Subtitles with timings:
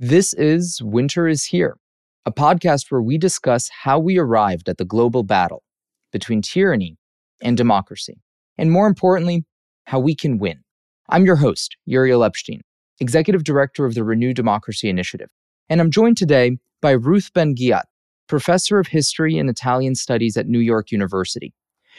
[0.00, 1.76] This is Winter is Here,
[2.24, 5.64] a podcast where we discuss how we arrived at the global battle
[6.12, 6.96] between tyranny
[7.42, 8.20] and democracy,
[8.56, 9.44] and more importantly,
[9.86, 10.62] how we can win.
[11.08, 12.60] I'm your host, Uriel Epstein,
[13.00, 15.30] Executive Director of the Renew Democracy Initiative,
[15.68, 17.82] and I'm joined today by Ruth Ben-Ghiat,
[18.28, 21.52] Professor of History and Italian Studies at New York University.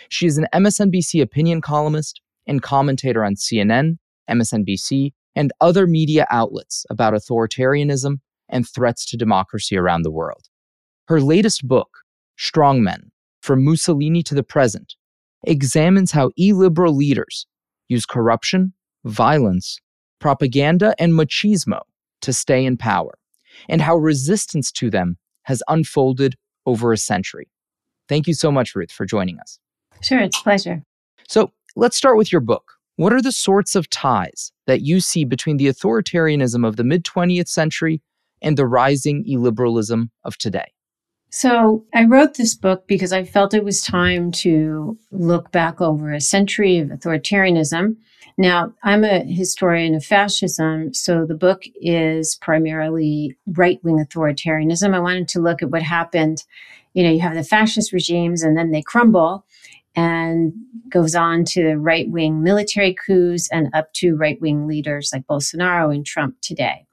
[0.08, 3.98] She is an MSNBC opinion columnist and commentator on CNN,
[4.30, 8.20] MSNBC, and other media outlets about authoritarianism
[8.50, 10.48] and threats to democracy around the world.
[11.08, 11.90] Her latest book,
[12.38, 14.96] Strong Men From Mussolini to the Present,
[15.44, 17.48] examines how illiberal leaders
[17.88, 18.74] use corruption,
[19.06, 19.80] violence,
[20.20, 21.82] propaganda, and machismo
[22.22, 23.18] to stay in power,
[23.68, 27.50] and how resistance to them has unfolded over a century.
[28.08, 29.60] Thank you so much, Ruth, for joining us.
[30.02, 30.84] Sure, it's a pleasure.
[31.28, 32.74] So let's start with your book.
[33.00, 37.06] What are the sorts of ties that you see between the authoritarianism of the mid
[37.06, 38.02] 20th century
[38.42, 40.74] and the rising illiberalism of today?
[41.30, 46.12] So, I wrote this book because I felt it was time to look back over
[46.12, 47.96] a century of authoritarianism.
[48.38, 54.94] Now, I'm a historian of fascism, so the book is primarily right wing authoritarianism.
[54.94, 56.44] I wanted to look at what happened.
[56.94, 59.46] You know, you have the fascist regimes and then they crumble
[59.96, 60.54] and
[60.90, 65.26] goes on to the right wing military coups and up to right wing leaders like
[65.28, 66.86] Bolsonaro and Trump today.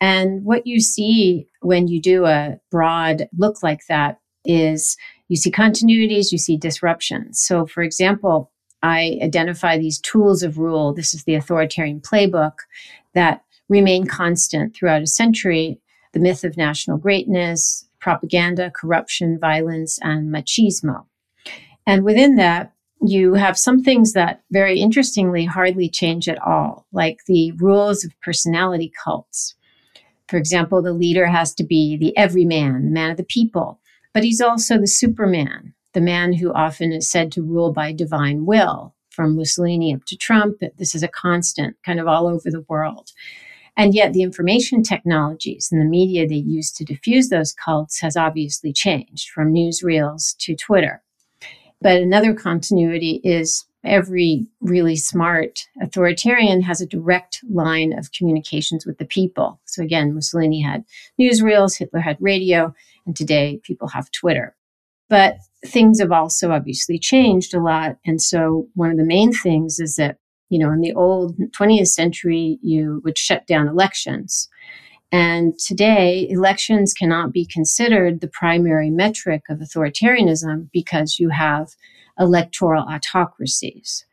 [0.00, 4.96] And what you see when you do a broad look like that is
[5.28, 7.40] you see continuities, you see disruptions.
[7.40, 8.50] So, for example,
[8.82, 10.94] I identify these tools of rule.
[10.94, 12.54] This is the authoritarian playbook
[13.14, 15.80] that remain constant throughout a century
[16.14, 21.04] the myth of national greatness, propaganda, corruption, violence, and machismo.
[21.88, 27.20] And within that, you have some things that very interestingly hardly change at all, like
[27.26, 29.54] the rules of personality cults.
[30.28, 33.80] For example, the leader has to be the everyman, the man of the people,
[34.12, 38.44] but he's also the superman, the man who often is said to rule by divine
[38.44, 38.94] will.
[39.08, 43.12] From Mussolini up to Trump, this is a constant kind of all over the world.
[43.78, 48.14] And yet, the information technologies and the media they use to diffuse those cults has
[48.14, 51.02] obviously changed from newsreels to Twitter.
[51.80, 58.98] But another continuity is every really smart authoritarian has a direct line of communications with
[58.98, 59.60] the people.
[59.64, 60.84] So again, Mussolini had
[61.20, 62.74] newsreels, Hitler had radio,
[63.06, 64.56] and today people have Twitter.
[65.08, 67.96] But things have also obviously changed a lot.
[68.04, 70.18] And so one of the main things is that,
[70.50, 74.48] you know, in the old 20th century, you would shut down elections.
[75.10, 81.70] And today, elections cannot be considered the primary metric of authoritarianism because you have
[82.18, 84.04] electoral autocracies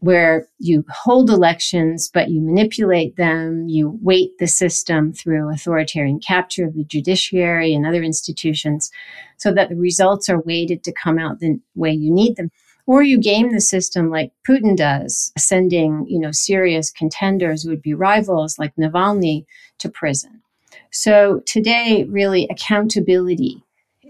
[0.00, 6.66] where you hold elections, but you manipulate them, you weight the system through authoritarian capture
[6.66, 8.90] of the judiciary and other institutions
[9.38, 12.50] so that the results are weighted to come out the way you need them.
[12.86, 17.82] Or you game the system like Putin does, sending, you know, serious contenders who would
[17.82, 19.44] be rivals like Navalny
[19.78, 20.42] to prison.
[20.92, 23.62] So today, really, accountability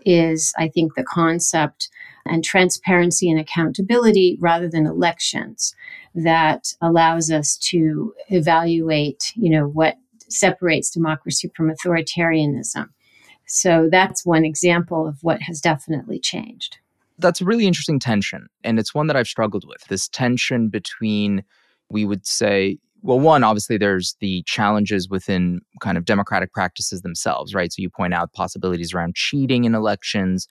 [0.05, 1.89] is, I think, the concept
[2.27, 5.75] and transparency and accountability rather than elections
[6.15, 9.97] that allows us to evaluate, you know, what
[10.29, 12.89] separates democracy from authoritarianism.
[13.47, 16.79] So that's one example of what has definitely changed.
[17.19, 18.47] That's a really interesting tension.
[18.63, 21.43] And it's one that I've struggled with this tension between,
[21.91, 27.55] we would say, well, one, obviously, there's the challenges within kind of democratic practices themselves,
[27.55, 27.73] right?
[27.73, 30.49] So you point out possibilities around cheating in elections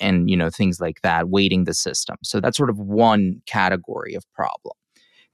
[0.00, 2.16] and, you know, things like that, weighting the system.
[2.22, 4.74] So that's sort of one category of problem.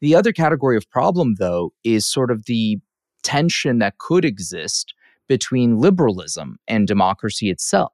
[0.00, 2.78] The other category of problem, though, is sort of the
[3.22, 4.94] tension that could exist
[5.28, 7.92] between liberalism and democracy itself,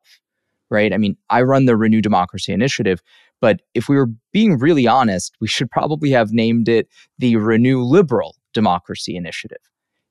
[0.70, 0.92] right?
[0.92, 3.02] I mean, I run the Renew Democracy Initiative,
[3.40, 6.88] but if we were being really honest, we should probably have named it
[7.18, 9.58] the Renew Liberal Democracy Initiative.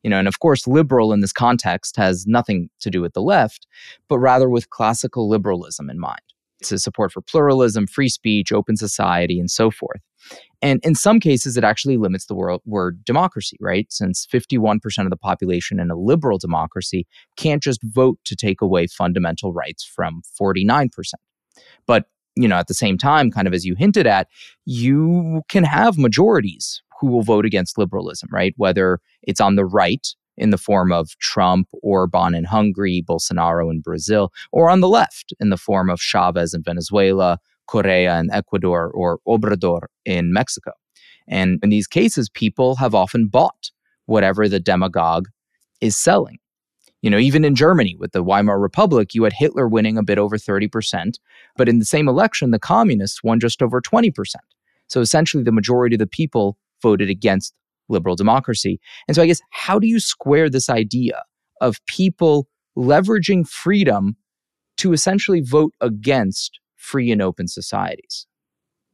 [0.03, 3.23] You know, and of course, liberal in this context has nothing to do with the
[3.23, 3.66] left,
[4.07, 6.22] but rather with classical liberalism in mind.
[6.72, 10.02] A support for pluralism, free speech, open society, and so forth.
[10.61, 13.85] And in some cases, it actually limits the word, word democracy, right?
[13.91, 17.05] Since 51% of the population in a liberal democracy
[17.37, 20.90] can't just vote to take away fundamental rights from 49%.
[21.85, 22.05] But
[22.35, 24.28] you know, at the same time, kind of as you hinted at,
[24.66, 28.53] you can have majorities who will vote against liberalism, right?
[28.58, 30.05] Whether it's on the right
[30.37, 35.34] in the form of Trump, Orban in Hungary, Bolsonaro in Brazil, or on the left
[35.40, 40.72] in the form of Chavez in Venezuela, Correa in Ecuador, or Obrador in Mexico.
[41.28, 43.72] And in these cases, people have often bought
[44.05, 45.28] whatever the demagogue
[45.82, 46.37] is selling.
[47.02, 50.17] You know, even in Germany with the Weimar Republic, you had Hitler winning a bit
[50.17, 51.20] over 30%,
[51.55, 54.11] but in the same election, the communists won just over 20%.
[54.87, 57.53] So essentially, the majority of the people voted against
[57.90, 58.79] liberal democracy.
[59.08, 61.23] And so I guess, how do you square this idea
[61.61, 62.47] of people
[62.78, 64.17] leveraging freedom
[64.78, 68.28] to essentially vote against free and open societies?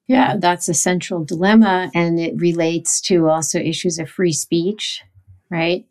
[0.08, 1.90] Yeah, that's a central dilemma.
[1.96, 5.02] And it relates to also issues of free speech,
[5.50, 5.86] right?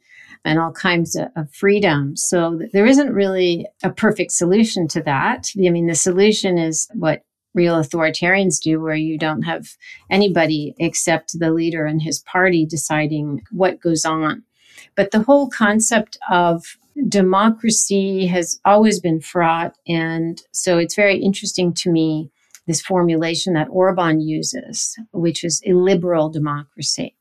[0.44, 2.16] And all kinds of, freedom.
[2.16, 5.50] So there isn't really a perfect solution to that.
[5.56, 7.22] I mean, the solution is what
[7.54, 9.76] real authoritarians do, where you don't have
[10.08, 14.42] anybody except the leader and his party deciding what goes on.
[14.94, 16.76] But the whole concept of
[17.08, 19.74] democracy has always been fraught.
[19.86, 22.30] And so it's very interesting to me
[22.66, 27.16] this formulation that Orban uses, which is illiberal democracy.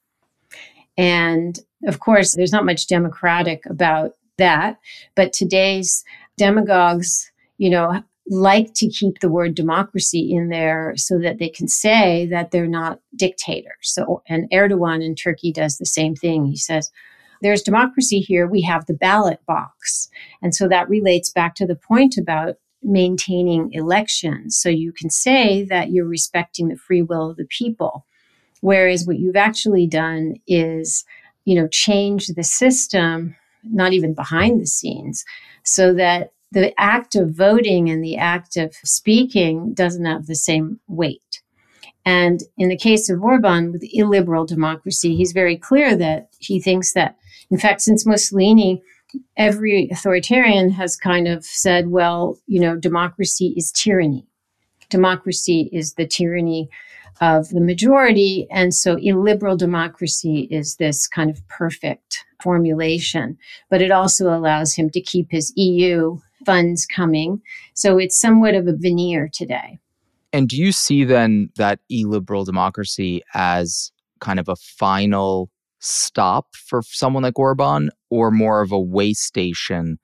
[0.98, 4.80] And of course, there's not much democratic about that,
[5.16, 6.04] but today's
[6.38, 11.68] demagogues, you know, like to keep the word democracy in there so that they can
[11.68, 13.74] say that they're not dictators.
[13.82, 16.46] So, and Erdogan in Turkey does the same thing.
[16.46, 16.92] He says,
[17.42, 18.48] there's democracy here.
[18.48, 20.10] We have the ballot box.
[20.42, 24.58] And so that relates back to the point about maintaining elections.
[24.58, 28.06] So you can say that you're respecting the free will of the people.
[28.62, 31.04] Whereas what you've actually done is,
[31.46, 35.24] you know, change the system, not even behind the scenes,
[35.64, 40.80] so that the act of voting and the act of speaking doesn't have the same
[40.88, 41.42] weight.
[42.06, 46.94] And in the case of Orban with illiberal democracy, he's very clear that he thinks
[46.94, 47.18] that,
[47.52, 48.82] in fact, since Mussolini
[49.38, 54.26] every authoritarian has kind of said, well, you know, democracy is tyranny.
[54.90, 56.70] Democracy is the tyranny
[57.22, 58.48] of the majority.
[58.50, 63.38] And so illiberal democracy is this kind of perfect formulation,
[63.70, 67.42] but it also allows him to keep his EU funds coming.
[67.74, 69.80] So it's somewhat of a veneer today.
[70.32, 75.50] And do you see then that illiberal democracy as kind of a final
[75.80, 79.98] stop for someone like Orban or more of a way station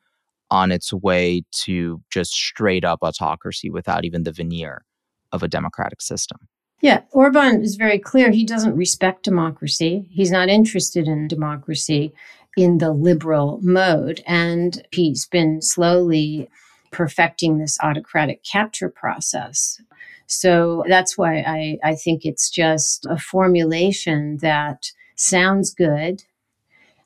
[0.50, 4.86] on its way to just straight up autocracy without even the veneer
[5.32, 6.40] of a democratic system?
[6.82, 8.32] Yeah, Orban is very clear.
[8.32, 10.08] He doesn't respect democracy.
[10.12, 12.14] He's not interested in democracy
[12.57, 14.24] in the liberal mode.
[14.25, 16.50] And he's been slowly
[16.92, 19.81] perfecting this autocratic capture process.
[20.28, 26.24] So that's why I, I think it's just a formulation that sounds good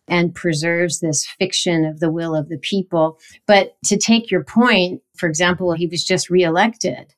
[0.07, 3.19] and preserves this fiction of the will of the people.
[3.45, 7.13] But to take your point, for example, he was just reelected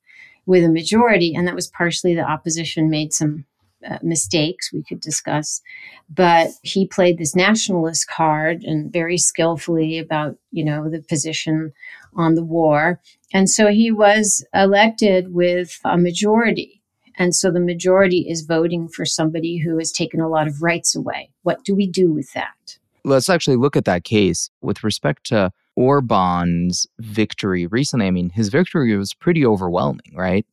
[0.45, 3.45] with a majority, and that was partially the opposition made some
[3.89, 5.61] uh, mistakes we could discuss.
[6.09, 11.73] But he played this nationalist card and very skillfully about, you know, the position
[12.15, 12.99] on the war.
[13.33, 16.81] And so he was elected with a majority.
[17.17, 20.95] And so the majority is voting for somebody who has taken a lot of rights
[20.95, 21.31] away.
[21.43, 22.77] What do we do with that?
[23.03, 28.07] Let's actually look at that case with respect to Orban's victory recently.
[28.07, 30.45] I mean, his victory was pretty overwhelming, right?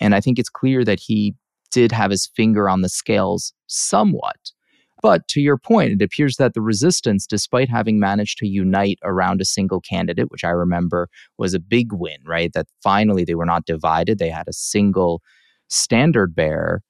[0.00, 1.34] And I think it's clear that he
[1.66, 4.36] did have his finger on the scales somewhat.
[5.02, 9.40] But to your point, it appears that the resistance, despite having managed to unite around
[9.40, 11.08] a single candidate, which I remember
[11.38, 12.52] was a big win, right?
[12.54, 15.20] That finally they were not divided, they had a single
[15.68, 16.82] standard bearer,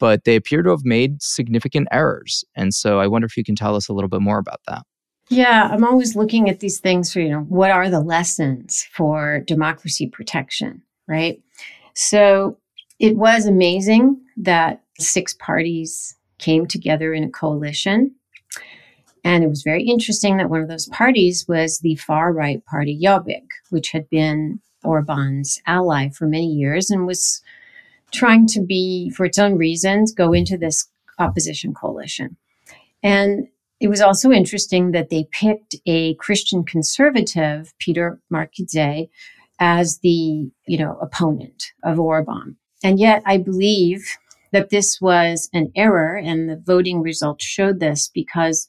[0.00, 2.44] but they appear to have made significant errors.
[2.56, 4.82] And so I wonder if you can tell us a little bit more about that.
[5.30, 9.40] Yeah, I'm always looking at these things for, you know, what are the lessons for
[9.46, 11.40] democracy protection, right?
[11.94, 12.58] So
[13.04, 18.14] it was amazing that six parties came together in a coalition.
[19.22, 22.98] And it was very interesting that one of those parties was the far right party
[22.98, 27.42] Jobbik, which had been Orban's ally for many years and was
[28.10, 32.38] trying to be, for its own reasons, go into this opposition coalition.
[33.02, 33.48] And
[33.80, 39.10] it was also interesting that they picked a Christian conservative, Peter Márki-Zay,
[39.60, 42.56] as the you know opponent of Orban.
[42.84, 44.16] And yet, I believe
[44.52, 48.68] that this was an error, and the voting results showed this because,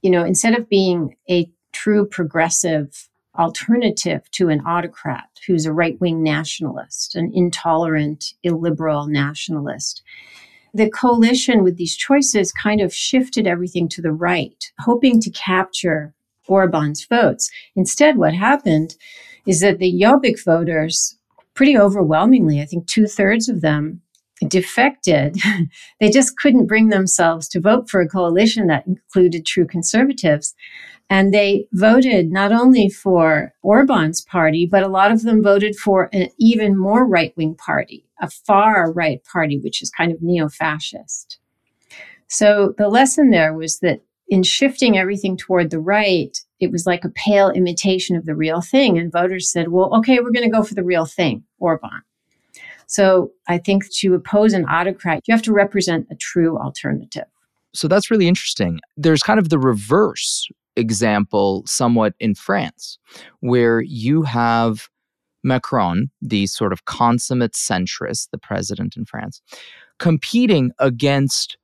[0.00, 3.08] you know, instead of being a true progressive
[3.38, 10.02] alternative to an autocrat who's a right wing nationalist, an intolerant, illiberal nationalist.
[10.74, 16.14] The coalition with these choices kind of shifted everything to the right, hoping to capture
[16.46, 17.50] Orban's votes.
[17.76, 18.96] Instead, what happened
[19.46, 21.16] is that the Jobbik voters,
[21.54, 24.02] pretty overwhelmingly, I think two thirds of them,
[24.48, 25.36] defected.
[26.00, 30.54] they just couldn't bring themselves to vote for a coalition that included true conservatives.
[31.10, 36.08] And they voted not only for Orban's party, but a lot of them voted for
[36.12, 40.48] an even more right wing party, a far right party, which is kind of neo
[40.48, 41.38] fascist.
[42.28, 44.00] So the lesson there was that
[44.32, 48.62] in shifting everything toward the right, it was like a pale imitation of the real
[48.62, 48.96] thing.
[48.96, 52.00] And voters said, well, okay, we're going to go for the real thing, Orban.
[52.86, 57.26] So I think to oppose an autocrat, you have to represent a true alternative.
[57.74, 58.80] So that's really interesting.
[58.96, 62.98] There's kind of the reverse example somewhat in France,
[63.40, 64.88] where you have
[65.44, 69.42] Macron, the sort of consummate centrist, the president in France,
[69.98, 71.58] competing against,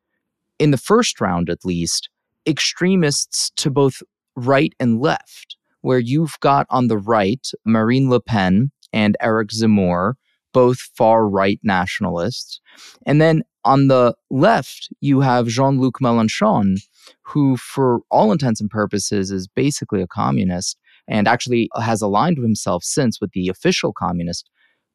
[0.58, 2.10] in the first round at least,
[2.46, 4.02] extremists to both
[4.36, 10.14] right and left, where you've got on the right Marine Le Pen and Eric Zemmour,
[10.52, 12.60] both far right nationalists.
[13.06, 16.80] And then on the left, you have Jean Luc Mélenchon,
[17.22, 22.84] who, for all intents and purposes, is basically a communist and actually has aligned himself
[22.84, 24.48] since with the official Communist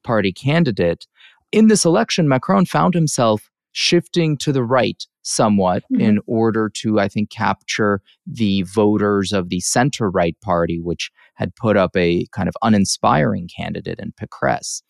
[0.04, 1.08] Party candidate.
[1.52, 6.02] In this election, Macron found himself shifting to the right somewhat mm-hmm.
[6.02, 11.56] in order to, I think, capture the voters of the center right party, which had
[11.56, 14.84] put up a kind of uninspiring candidate in Pécresse.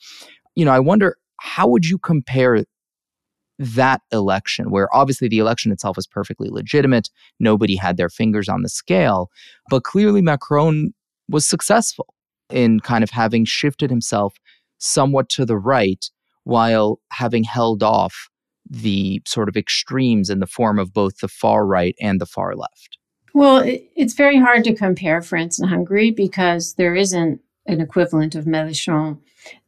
[0.55, 2.65] You know, I wonder how would you compare
[3.59, 7.09] that election, where obviously the election itself was perfectly legitimate,
[7.39, 9.29] nobody had their fingers on the scale,
[9.69, 10.93] but clearly Macron
[11.29, 12.13] was successful
[12.49, 14.35] in kind of having shifted himself
[14.79, 16.09] somewhat to the right
[16.43, 18.29] while having held off
[18.69, 22.55] the sort of extremes in the form of both the far right and the far
[22.55, 22.97] left?
[23.33, 28.45] Well, it's very hard to compare France and Hungary because there isn't an equivalent of
[28.45, 29.19] Mélenchon.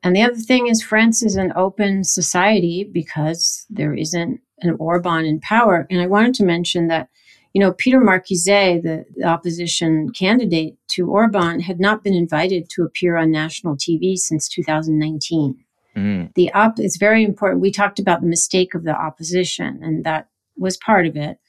[0.04, 5.26] And the other thing is, France is an open society because there isn't an Orban
[5.26, 5.88] in power.
[5.90, 7.10] And I wanted to mention that,
[7.54, 12.84] you know, Peter Márki-Zay, the, the opposition candidate to Orban, had not been invited to
[12.84, 15.65] appear on national TV since 2019.
[15.96, 16.34] Mm.
[16.36, 17.62] The op it's very important.
[17.62, 21.40] We talked about the mistake of the opposition, and that was part of it.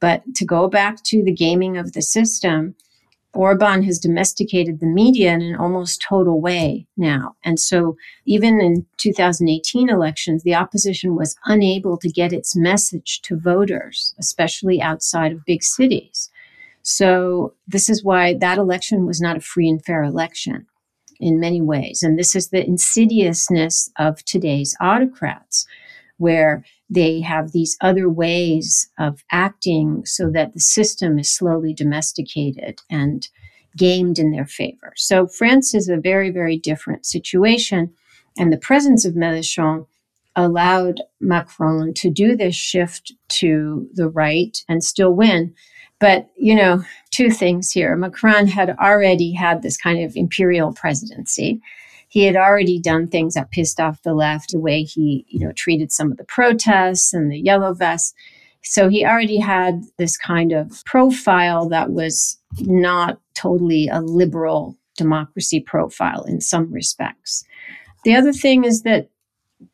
[0.00, 2.74] But to go back to the gaming of the system,
[3.34, 7.36] Orban has domesticated the media in an almost total way now.
[7.44, 13.36] And so even in 2018 elections, the opposition was unable to get its message to
[13.36, 16.30] voters, especially outside of big cities.
[16.82, 20.66] So this is why that election was not a free and fair election
[21.20, 22.02] in many ways.
[22.02, 25.66] And this is the insidiousness of today's autocrats,
[26.16, 32.80] where they have these other ways of acting so that the system is slowly domesticated
[32.90, 33.28] and
[33.76, 34.92] gamed in their favor.
[34.96, 37.92] So France is a very, very different situation.
[38.36, 39.86] And the presence of Mélenchon
[40.36, 45.54] allowed Macron to do this shift to the right and still win.
[46.00, 47.94] But, you know, two things here.
[47.94, 51.60] Macron had already had this kind of imperial presidency.
[52.08, 55.52] He had already done things that pissed off the left, the way he, you know,
[55.52, 58.14] treated some of the protests and the yellow vests.
[58.62, 65.60] So he already had this kind of profile that was not totally a liberal democracy
[65.60, 67.44] profile in some respects.
[68.04, 69.08] The other thing is that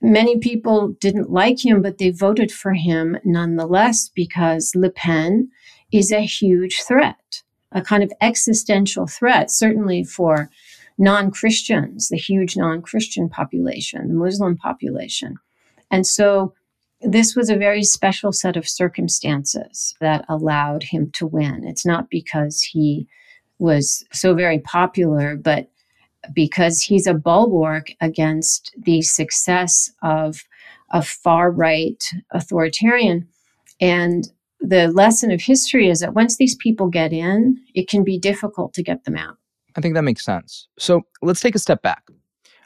[0.00, 5.49] many people didn't like him, but they voted for him nonetheless because Le Pen
[5.93, 10.50] is a huge threat, a kind of existential threat, certainly for
[10.99, 15.37] non Christians, the huge non Christian population, the Muslim population.
[15.90, 16.55] And so
[17.00, 21.64] this was a very special set of circumstances that allowed him to win.
[21.64, 23.07] It's not because he
[23.59, 25.71] was so very popular, but
[26.33, 30.45] because he's a bulwark against the success of
[30.90, 32.02] a far right
[32.33, 33.28] authoritarian.
[33.81, 34.28] And
[34.66, 38.75] the lesson of history is that once these people get in, it can be difficult
[38.75, 39.37] to get them out.
[39.76, 40.68] I think that makes sense.
[40.78, 42.02] So let's take a step back.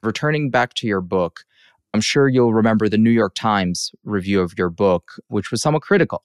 [0.03, 1.45] Returning back to your book,
[1.93, 5.83] I'm sure you'll remember the New York Times review of your book, which was somewhat
[5.83, 6.25] critical.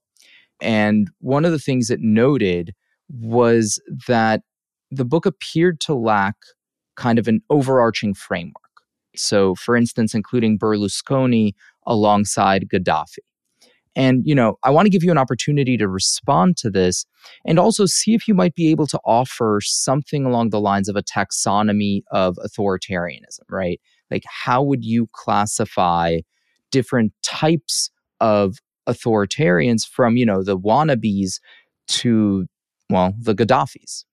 [0.62, 2.74] And one of the things it noted
[3.10, 4.44] was that
[4.91, 6.36] the book appeared to lack
[6.96, 8.53] kind of an overarching framework.
[9.15, 11.53] So, for instance, including Berlusconi
[11.86, 13.20] alongside Gaddafi.
[13.96, 17.06] And, you know, I want to give you an opportunity to respond to this
[17.46, 20.96] and also see if you might be able to offer something along the lines of
[20.96, 23.80] a taxonomy of authoritarianism, right?
[24.12, 26.20] Like, how would you classify
[26.72, 31.40] different types of authoritarians from, you know, the wannabes
[31.88, 32.46] to,
[32.90, 34.04] well, the Gaddafis?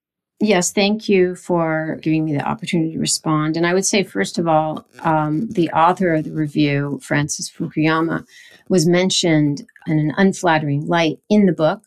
[0.44, 3.56] Yes, thank you for giving me the opportunity to respond.
[3.56, 8.26] And I would say, first of all, um, the author of the review, Francis Fukuyama,
[8.68, 11.84] was mentioned in an unflattering light in the book.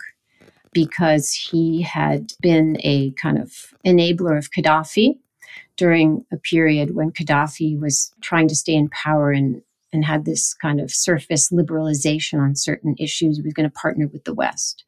[0.74, 5.18] because he had been a kind of enabler of Gaddafi
[5.78, 9.62] during a period when Gaddafi was trying to stay in power and,
[9.94, 13.38] and had this kind of surface liberalization on certain issues.
[13.38, 14.84] He was going to partner with the West.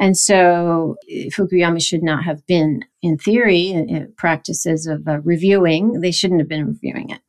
[0.00, 6.00] And so Fukuyama should not have been, in theory, uh, practices of uh, reviewing.
[6.00, 7.20] They shouldn't have been reviewing it,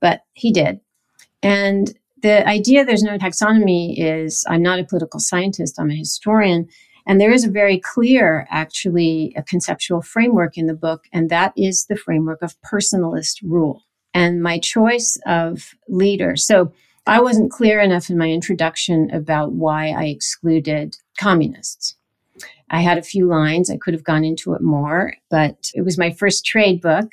[0.00, 0.80] but he did.
[1.42, 6.68] And the idea there's no taxonomy is I'm not a political scientist, I'm a historian.
[7.08, 11.52] And there is a very clear, actually, a conceptual framework in the book, and that
[11.56, 13.82] is the framework of personalist rule.
[14.14, 16.36] And my choice of leader.
[16.36, 16.72] So
[17.04, 21.96] I wasn't clear enough in my introduction about why I excluded communists.
[22.72, 23.70] I had a few lines.
[23.70, 27.12] I could have gone into it more, but it was my first trade book.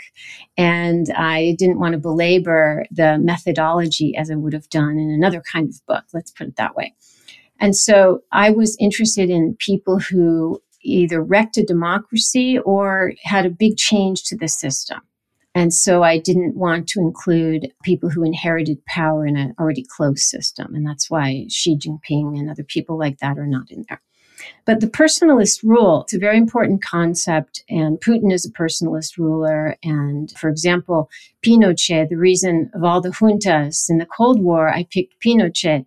[0.58, 5.44] And I didn't want to belabor the methodology as I would have done in another
[5.52, 6.06] kind of book.
[6.14, 6.96] Let's put it that way.
[7.60, 13.50] And so I was interested in people who either wrecked a democracy or had a
[13.50, 15.02] big change to the system.
[15.56, 20.20] And so I didn't want to include people who inherited power in an already closed
[20.20, 20.74] system.
[20.74, 24.02] And that's why Xi Jinping and other people like that are not in there.
[24.66, 29.76] But the personalist rule, it's a very important concept, and Putin is a personalist ruler.
[29.84, 31.10] And for example,
[31.46, 35.86] Pinochet, the reason of all the juntas in the Cold War, I picked Pinochet,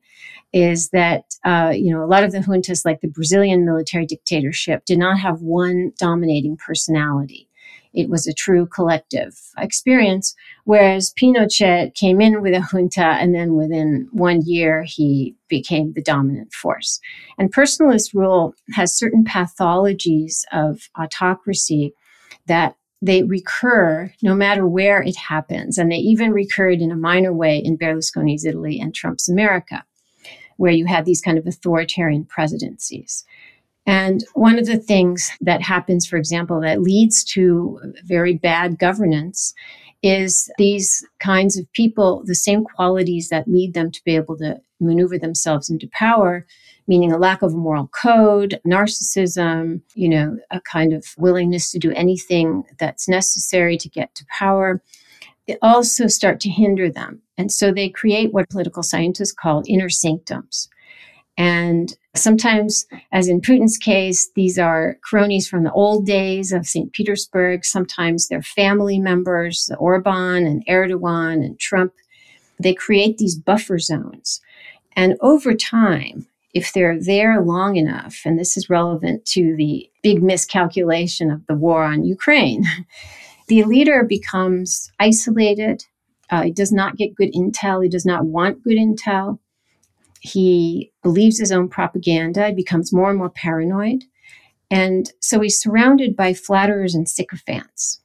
[0.52, 4.84] is that, uh, you know, a lot of the juntas, like the Brazilian military dictatorship,
[4.84, 7.48] did not have one dominating personality.
[7.94, 10.34] It was a true collective experience.
[10.64, 16.02] Whereas Pinochet came in with a junta and then within one year he became the
[16.02, 17.00] dominant force.
[17.38, 21.94] And personalist rule has certain pathologies of autocracy
[22.46, 25.76] that they recur no matter where it happens.
[25.76, 29.84] And they even recurred in a minor way in Berlusconi's Italy and Trump's America,
[30.56, 33.24] where you had these kind of authoritarian presidencies.
[33.86, 39.54] And one of the things that happens, for example, that leads to very bad governance
[40.02, 44.60] is these kinds of people, the same qualities that lead them to be able to
[44.80, 46.44] maneuver themselves into power,
[46.88, 51.78] meaning a lack of a moral code, narcissism, you know, a kind of willingness to
[51.78, 54.82] do anything that's necessary to get to power.
[55.46, 57.22] They also start to hinder them.
[57.38, 60.68] And so they create what political scientists call inner sanctums.
[61.36, 66.92] And sometimes, as in Putin's case, these are cronies from the old days of St.
[66.92, 67.64] Petersburg.
[67.64, 71.92] Sometimes they're family members, Orban and Erdogan and Trump.
[72.58, 74.40] They create these buffer zones.
[74.94, 80.22] And over time, if they're there long enough, and this is relevant to the big
[80.22, 82.64] miscalculation of the war on Ukraine,
[83.48, 85.84] the leader becomes isolated.
[86.30, 87.82] Uh, he does not get good intel.
[87.82, 89.38] He does not want good intel.
[90.22, 94.04] He believes his own propaganda, he becomes more and more paranoid.
[94.70, 98.00] And so he's surrounded by flatterers and sycophants.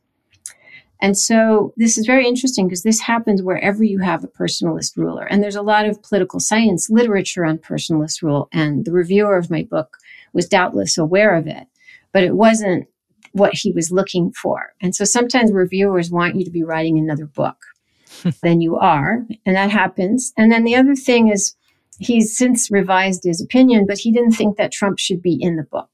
[0.99, 5.25] And so this is very interesting because this happens wherever you have a personalist ruler.
[5.25, 8.49] And there's a lot of political science literature on personalist rule.
[8.51, 9.97] And the reviewer of my book
[10.33, 11.67] was doubtless aware of it,
[12.13, 12.87] but it wasn't
[13.31, 14.73] what he was looking for.
[14.81, 17.57] And so sometimes reviewers want you to be writing another book
[18.41, 19.23] than you are.
[19.45, 20.33] And that happens.
[20.35, 21.55] And then the other thing is,
[21.99, 25.63] He's since revised his opinion, but he didn't think that Trump should be in the
[25.63, 25.89] book.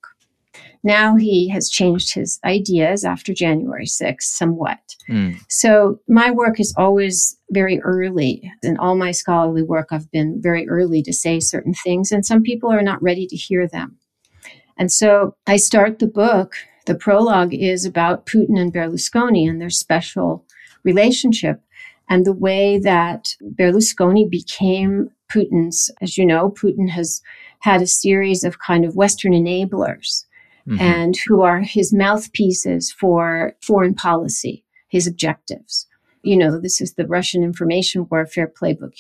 [0.83, 4.79] Now he has changed his ideas after January 6th somewhat.
[5.09, 5.39] Mm.
[5.47, 8.51] So my work is always very early.
[8.63, 12.43] In all my scholarly work, I've been very early to say certain things, and some
[12.43, 13.97] people are not ready to hear them.
[14.77, 16.55] And so I start the book.
[16.85, 20.45] The prologue is about Putin and Berlusconi and their special
[20.83, 21.61] relationship
[22.09, 27.21] and the way that Berlusconi became Putin's, as you know, Putin has
[27.59, 30.25] had a series of kind of Western enablers
[30.67, 30.79] mm-hmm.
[30.79, 35.87] and who are his mouthpieces for foreign policy, his objectives.
[36.23, 38.93] You know, this is the Russian information warfare playbook.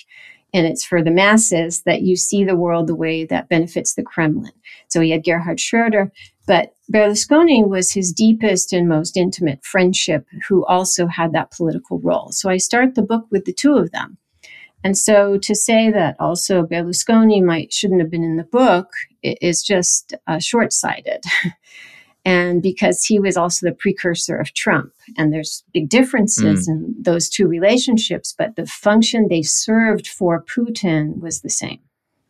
[0.55, 4.03] And it's for the masses that you see the world the way that benefits the
[4.03, 4.51] Kremlin.
[4.87, 6.11] So he had Gerhard Schroeder,
[6.45, 12.31] but Berlusconi was his deepest and most intimate friendship, who also had that political role.
[12.31, 14.17] So I start the book with the two of them.
[14.83, 18.89] And so to say that also Berlusconi might shouldn't have been in the book
[19.21, 21.23] is just uh, short-sighted.
[22.25, 26.71] and because he was also the precursor of Trump, and there's big differences mm.
[26.71, 31.79] in those two relationships, but the function they served for Putin was the same.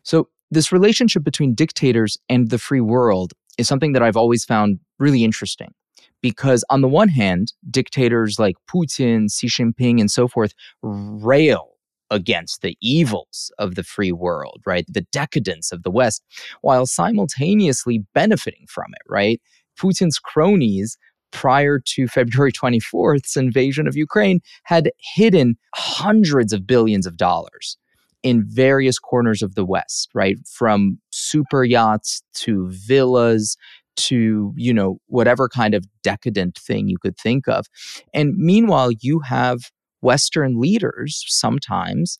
[0.03, 4.79] So this relationship between dictators and the free world is something that I've always found
[4.99, 5.73] really interesting.
[6.21, 11.72] Because on the one hand, dictators like Putin, Xi Jinping, and so forth rail
[12.13, 14.85] against the evils of the free world, right?
[14.87, 16.23] The decadence of the West,
[16.61, 19.41] while simultaneously benefiting from it, right?
[19.81, 20.95] Putin's cronies
[21.31, 27.77] prior to February 24th's invasion of Ukraine had hidden hundreds of billions of dollars
[28.21, 30.37] in various corners of the West, right?
[30.47, 33.57] From super yachts to villas
[33.95, 37.65] to, you know, whatever kind of decadent thing you could think of.
[38.13, 39.71] And meanwhile, you have
[40.03, 42.19] Western leaders sometimes,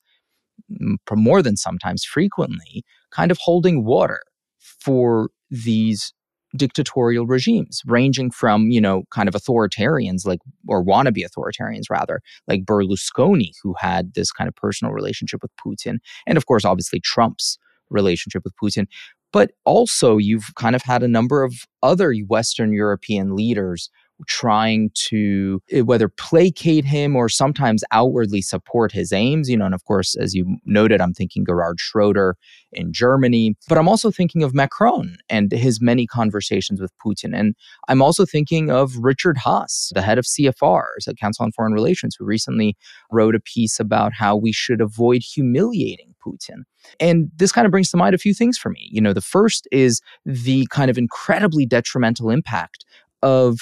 [1.12, 4.22] more than sometimes, frequently, kind of holding water
[4.60, 6.14] for these
[6.56, 12.64] dictatorial regimes ranging from you know kind of authoritarians like or wannabe authoritarians rather like
[12.64, 17.58] berlusconi who had this kind of personal relationship with putin and of course obviously trump's
[17.90, 18.86] relationship with putin.
[19.32, 23.90] But also you've kind of had a number of other western european leaders
[24.28, 29.50] trying to eh, whether placate him or sometimes outwardly support his aims.
[29.50, 32.36] You know, and of course, as you noted, I'm thinking Gerhard Schroeder
[32.72, 37.38] in Germany, but I'm also thinking of Macron and his many conversations with Putin.
[37.38, 37.56] And
[37.88, 42.16] I'm also thinking of Richard Haass, the head of CFR, the Council on Foreign Relations,
[42.18, 42.76] who recently
[43.12, 46.64] wrote a piece about how we should avoid humiliating Putin.
[47.00, 48.90] And this kind of brings to mind a few things for me.
[48.92, 52.86] You know, the first is the kind of incredibly detrimental impact
[53.22, 53.60] of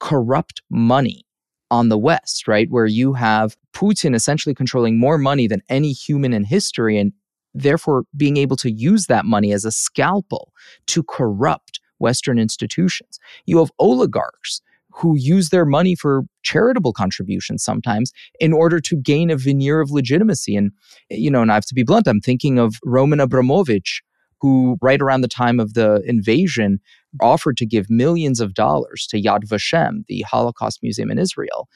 [0.00, 1.24] corrupt money
[1.70, 2.68] on the West, right?
[2.70, 7.12] Where you have Putin essentially controlling more money than any human in history and
[7.54, 10.52] therefore being able to use that money as a scalpel
[10.86, 13.18] to corrupt Western institutions.
[13.46, 19.30] You have oligarchs who use their money for charitable contributions sometimes in order to gain
[19.30, 20.56] a veneer of legitimacy.
[20.56, 20.72] And,
[21.10, 24.02] you know, and I have to be blunt, I'm thinking of Roman Abramovich,
[24.40, 26.80] who, right around the time of the invasion,
[27.20, 31.68] offered to give millions of dollars to Yad Vashem, the Holocaust Museum in Israel,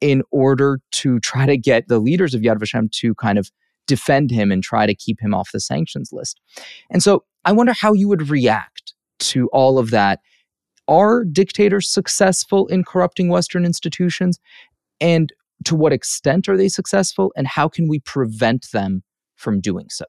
[0.00, 3.50] in order to try to get the leaders of Yad Vashem to kind of
[3.86, 6.40] defend him and try to keep him off the sanctions list.
[6.90, 10.20] And so I wonder how you would react to all of that.
[10.88, 14.38] Are dictators successful in corrupting Western institutions?
[15.00, 15.32] And
[15.64, 17.32] to what extent are they successful?
[17.36, 19.02] And how can we prevent them
[19.36, 20.04] from doing so?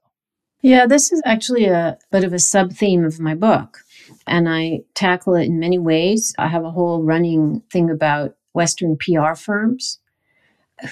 [0.62, 3.78] Yeah, this is actually a bit of a sub theme of my book,
[4.26, 6.34] and I tackle it in many ways.
[6.36, 10.00] I have a whole running thing about Western PR firms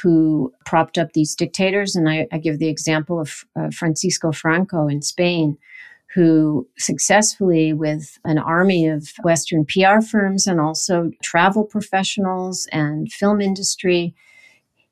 [0.02, 4.86] who propped up these dictators, and I, I give the example of uh, Francisco Franco
[4.86, 5.58] in Spain,
[6.14, 13.40] who successfully, with an army of Western PR firms and also travel professionals and film
[13.40, 14.14] industry,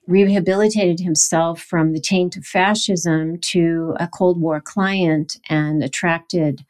[0.06, 6.64] rehabilitated himself from the taint of fascism to a Cold War client and attracted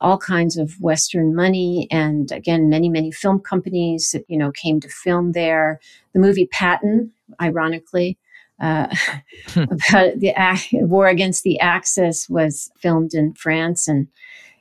[0.00, 4.80] all kinds of Western money and again many many film companies that you know came
[4.80, 5.78] to film there.
[6.14, 8.18] The movie Patton, ironically,
[8.60, 8.88] uh,
[9.56, 10.32] about the
[10.72, 14.08] war against the Axis was filmed in France and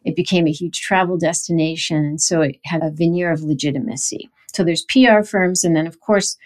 [0.06, 4.30] it became a huge travel destination and so it had a veneer of legitimacy.
[4.54, 6.38] So there's PR firms and then of course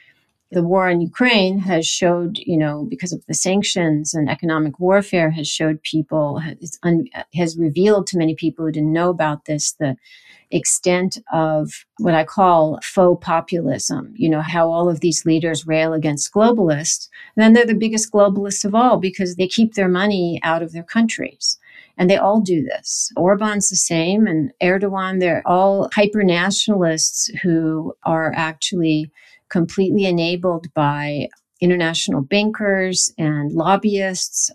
[0.53, 5.31] the war in Ukraine has showed, you know, because of the sanctions and economic warfare,
[5.31, 9.73] has showed people, has, un, has revealed to many people who didn't know about this
[9.73, 9.97] the
[10.51, 14.13] extent of what I call faux populism.
[14.15, 17.09] You know, how all of these leaders rail against globalists.
[17.35, 20.71] And then they're the biggest globalists of all because they keep their money out of
[20.71, 21.57] their countries.
[21.97, 23.11] And they all do this.
[23.15, 29.11] Orban's the same, and Erdogan, they're all hyper nationalists who are actually
[29.53, 31.29] completely enabled by
[31.61, 34.49] international bankers and lobbyists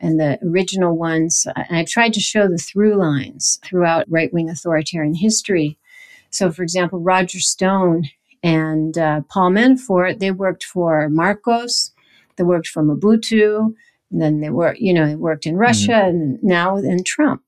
[0.00, 1.46] and the original ones.
[1.54, 5.78] And I've tried to show the through lines throughout right wing authoritarian history.
[6.30, 8.08] So, for example, Roger Stone
[8.42, 11.92] and uh, Paul Manafort, they worked for Marcos,
[12.34, 13.72] they worked for Mobutu,
[14.10, 16.08] and then they were, you know, they worked in Russia mm-hmm.
[16.08, 17.42] and now in Trump.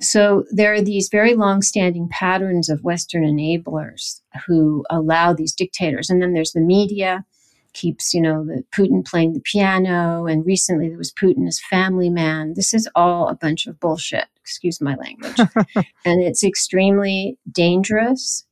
[0.00, 6.08] So there are these very long-standing patterns of Western enablers who allow these dictators.
[6.08, 7.24] And then there's the media
[7.72, 10.26] keeps, you know, the Putin playing the piano.
[10.26, 12.54] And recently there was Putin as family man.
[12.54, 14.26] This is all a bunch of bullshit.
[14.40, 15.38] Excuse my language.
[16.04, 18.44] and it's extremely dangerous.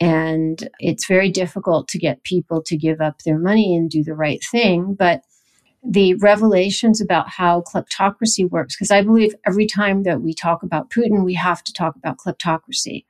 [0.00, 4.14] And it's very difficult to get people to give up their money and do the
[4.14, 4.94] right thing.
[4.94, 5.22] But
[5.86, 10.90] the revelations about how kleptocracy works, because I believe every time that we talk about
[10.90, 13.04] Putin, we have to talk about kleptocracy.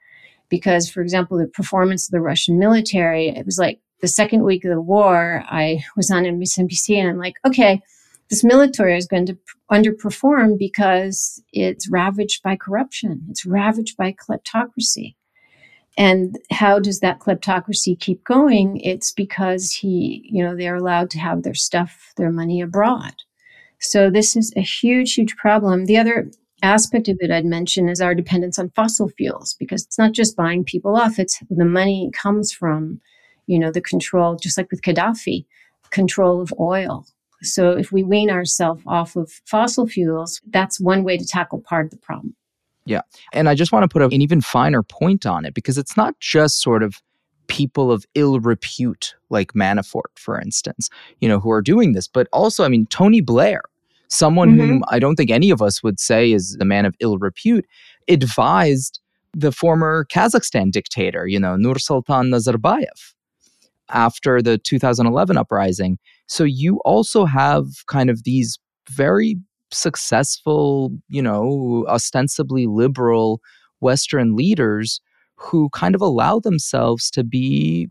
[0.48, 4.64] Because, for example, the performance of the Russian military, it was like the second week
[4.64, 7.80] of the war, I was on MSNBC and I'm like, okay,
[8.28, 9.38] this military is going to
[9.70, 15.14] underperform because it's ravaged by corruption, it's ravaged by kleptocracy.
[15.96, 18.78] And how does that kleptocracy keep going?
[18.78, 23.14] It's because he, you know, they're allowed to have their stuff, their money abroad.
[23.80, 25.84] So this is a huge, huge problem.
[25.84, 26.30] The other
[26.62, 30.36] aspect of it I'd mention is our dependence on fossil fuels because it's not just
[30.36, 33.00] buying people off, it's the money comes from,
[33.46, 35.44] you know, the control, just like with Gaddafi,
[35.90, 37.06] control of oil.
[37.42, 41.84] So if we wean ourselves off of fossil fuels, that's one way to tackle part
[41.84, 42.34] of the problem.
[42.86, 43.02] Yeah.
[43.32, 46.18] And I just want to put an even finer point on it because it's not
[46.20, 47.00] just sort of
[47.46, 50.88] people of ill repute like Manafort, for instance,
[51.20, 53.62] you know, who are doing this, but also, I mean, Tony Blair,
[54.08, 54.68] someone mm-hmm.
[54.68, 57.66] whom I don't think any of us would say is a man of ill repute,
[58.08, 59.00] advised
[59.32, 63.14] the former Kazakhstan dictator, you know, Nursultan Nazarbayev
[63.90, 65.98] after the 2011 uprising.
[66.26, 68.58] So you also have kind of these
[68.90, 69.36] very
[69.74, 73.40] successful, you know, ostensibly liberal
[73.80, 75.00] Western leaders
[75.36, 77.88] who kind of allow themselves to be,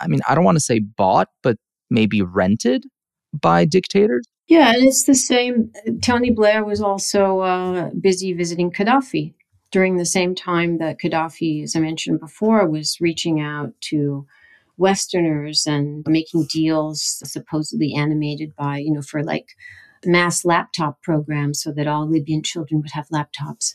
[0.00, 1.56] I mean, I don't want to say bought, but
[1.90, 2.84] maybe rented
[3.32, 4.26] by dictators.
[4.48, 5.72] Yeah, and it's the same.
[6.02, 9.34] Tony Blair was also uh, busy visiting Gaddafi
[9.70, 14.26] during the same time that Gaddafi, as I mentioned before, was reaching out to
[14.76, 19.56] Westerners and making deals supposedly animated by, you know, for like
[20.04, 23.74] mass laptop program so that all Libyan children would have laptops.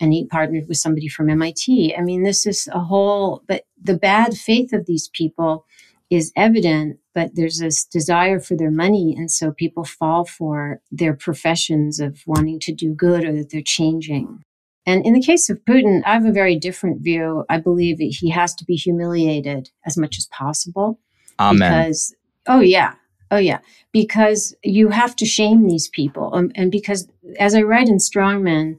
[0.00, 1.94] And he partnered with somebody from MIT.
[1.96, 5.64] I mean, this is a whole, but the bad faith of these people
[6.10, 9.14] is evident, but there's this desire for their money.
[9.16, 13.62] And so people fall for their professions of wanting to do good or that they're
[13.62, 14.44] changing.
[14.84, 17.44] And in the case of Putin, I have a very different view.
[17.48, 20.98] I believe he has to be humiliated as much as possible.
[21.38, 21.84] Amen.
[21.84, 22.14] Because,
[22.46, 22.94] oh, yeah.
[23.32, 23.60] Oh, yeah.
[23.92, 26.30] Because you have to shame these people.
[26.34, 27.08] Um, and because,
[27.40, 28.78] as I write in Strongmen,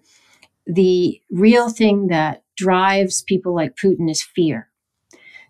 [0.67, 4.69] the real thing that drives people like Putin is fear.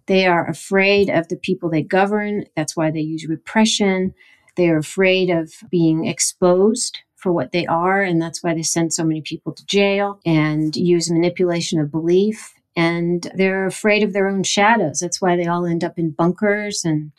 [0.06, 2.46] They are afraid of the people they govern.
[2.56, 4.13] That's why they use repression.
[4.56, 8.02] They are afraid of being exposed for what they are.
[8.02, 12.54] And that's why they send so many people to jail and use manipulation of belief.
[12.76, 15.00] And they're afraid of their own shadows.
[15.00, 17.12] That's why they all end up in bunkers and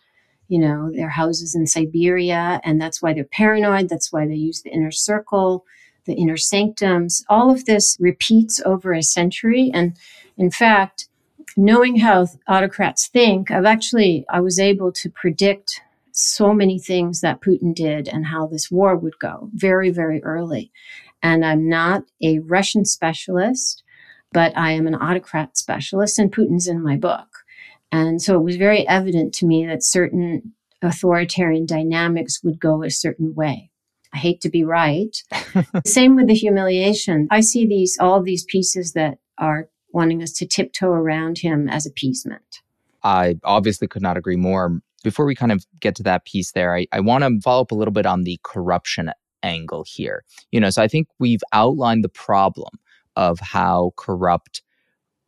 [0.49, 2.61] you know, their houses in Siberia.
[2.65, 3.89] And that's why they're paranoid.
[3.89, 5.65] That's why they use the inner circle,
[6.05, 7.25] the inner sanctums.
[7.29, 9.71] All of this repeats over a century.
[9.73, 9.97] And
[10.37, 11.09] in fact,
[11.57, 15.81] knowing how autocrats think, I've actually, I was able to predict
[16.13, 20.71] so many things that Putin did and how this war would go very, very early.
[21.23, 23.83] And I'm not a Russian specialist,
[24.33, 27.34] but I am an autocrat specialist, and Putin's in my book.
[27.95, 30.53] And so it was very evident to me that certain
[30.83, 33.71] authoritarian dynamics would go a certain way.
[34.13, 35.17] I hate to be right.
[35.87, 37.29] Same with the humiliation.
[37.31, 41.87] I see these, all these pieces that are wanting us to tiptoe around him as
[41.87, 42.63] appeasement.
[43.05, 44.81] I obviously could not agree more.
[45.05, 47.71] Before we kind of get to that piece there, I, I want to follow up
[47.71, 49.13] a little bit on the corruption
[49.45, 50.25] angle here.
[50.51, 52.77] You know, so I think we've outlined the problem
[53.15, 54.63] of how corrupt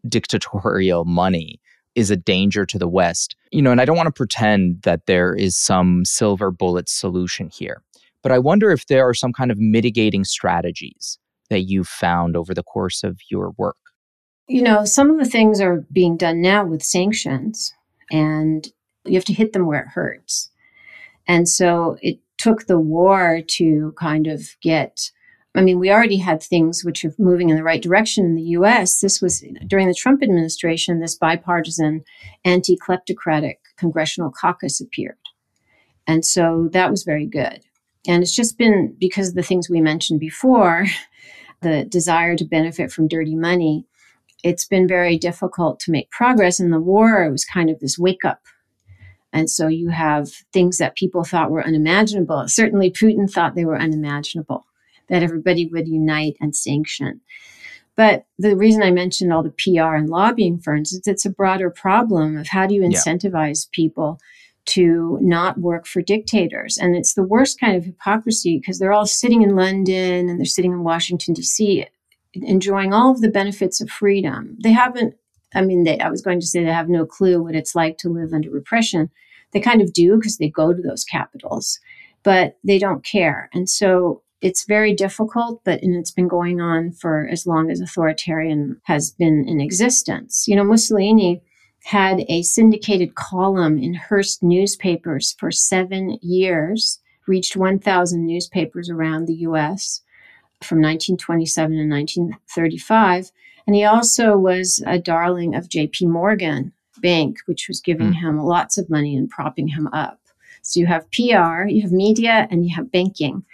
[0.09, 1.61] dictatorial money
[1.97, 3.35] is a danger to the West.
[3.51, 7.49] You know, and I don't want to pretend that there is some silver bullet solution
[7.49, 7.83] here,
[8.23, 11.19] but I wonder if there are some kind of mitigating strategies
[11.51, 13.77] that you've found over the course of your work.
[14.47, 17.75] You know, some of the things are being done now with sanctions,
[18.13, 18.69] and
[19.05, 20.51] you have to hit them where it hurts.
[21.27, 25.11] And so it took the war to kind of get
[25.57, 28.43] I mean, we already had things which are moving in the right direction in the
[28.43, 29.01] US.
[29.01, 32.05] This was during the Trump administration, this bipartisan
[32.45, 35.17] anti kleptocratic congressional caucus appeared.
[36.07, 37.61] And so that was very good.
[38.07, 40.87] And it's just been because of the things we mentioned before
[41.63, 43.87] the desire to benefit from dirty money.
[44.45, 46.61] It's been very difficult to make progress.
[46.61, 48.43] In the war, it was kind of this wake up
[49.33, 52.49] and so you have things that people thought were unimaginable.
[52.49, 54.65] Certainly, Putin thought they were unimaginable
[55.09, 57.21] that everybody would unite and sanction.
[57.97, 61.71] But the reason I mentioned all the PR and lobbying firms is it's a broader
[61.71, 63.71] problem of how do you incentivize yeah.
[63.73, 64.21] people
[64.67, 66.77] to not work for dictators.
[66.77, 70.45] And it's the worst kind of hypocrisy because they're all sitting in London and they're
[70.45, 71.87] sitting in Washington, D.C.,
[72.35, 74.59] enjoying all of the benefits of freedom.
[74.63, 75.15] They haven't,
[75.55, 77.97] I mean, they, I was going to say they have no clue what it's like
[77.99, 79.09] to live under repression.
[79.53, 81.79] They kind of do because they go to those capitals,
[82.25, 83.49] but they don't care.
[83.55, 87.81] And so it's very difficult, but and it's been going on for as long as
[87.81, 90.47] authoritarian has been in existence.
[90.47, 91.43] You know, Mussolini
[91.85, 99.35] had a syndicated column in Hearst newspapers for seven years, reached 1,000 newspapers around the
[99.35, 100.03] US
[100.63, 103.31] from 1927 to 1935.
[103.67, 108.21] And he also was a darling of JP Morgan Bank, which was giving mm.
[108.21, 110.21] him lots of money and propping him up.
[110.63, 113.45] So you have PR, you have media, and you have banking.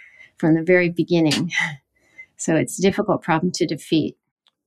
[0.43, 1.53] From the very beginning.
[2.35, 4.17] So it's a difficult problem to defeat.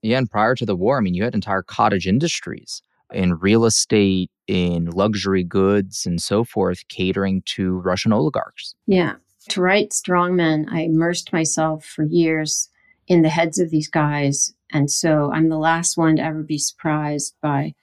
[0.00, 2.80] Yeah, and prior to the war, I mean, you had entire cottage industries
[3.12, 8.74] in real estate, in luxury goods, and so forth, catering to Russian oligarchs.
[8.86, 9.16] Yeah.
[9.50, 12.70] To write Strongmen, I immersed myself for years
[13.06, 14.54] in the heads of these guys.
[14.72, 17.74] And so I'm the last one to ever be surprised by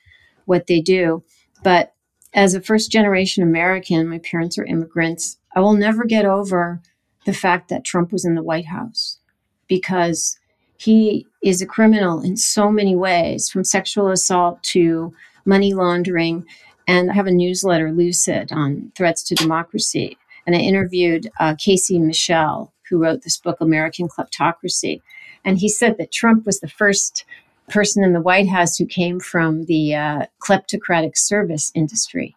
[0.45, 1.23] what they do.
[1.63, 1.93] But
[2.33, 5.37] as a first generation American, my parents are immigrants.
[5.55, 6.81] I will never get over
[7.25, 9.19] the fact that Trump was in the White House
[9.67, 10.37] because
[10.77, 15.13] he is a criminal in so many ways, from sexual assault to
[15.45, 16.45] money laundering.
[16.87, 20.17] And I have a newsletter, Lucid, on threats to democracy.
[20.45, 25.01] And I interviewed uh, Casey Michel, who wrote this book, American Kleptocracy.
[25.45, 27.25] And he said that Trump was the first
[27.69, 32.35] person in the White House who came from the uh, kleptocratic service industry,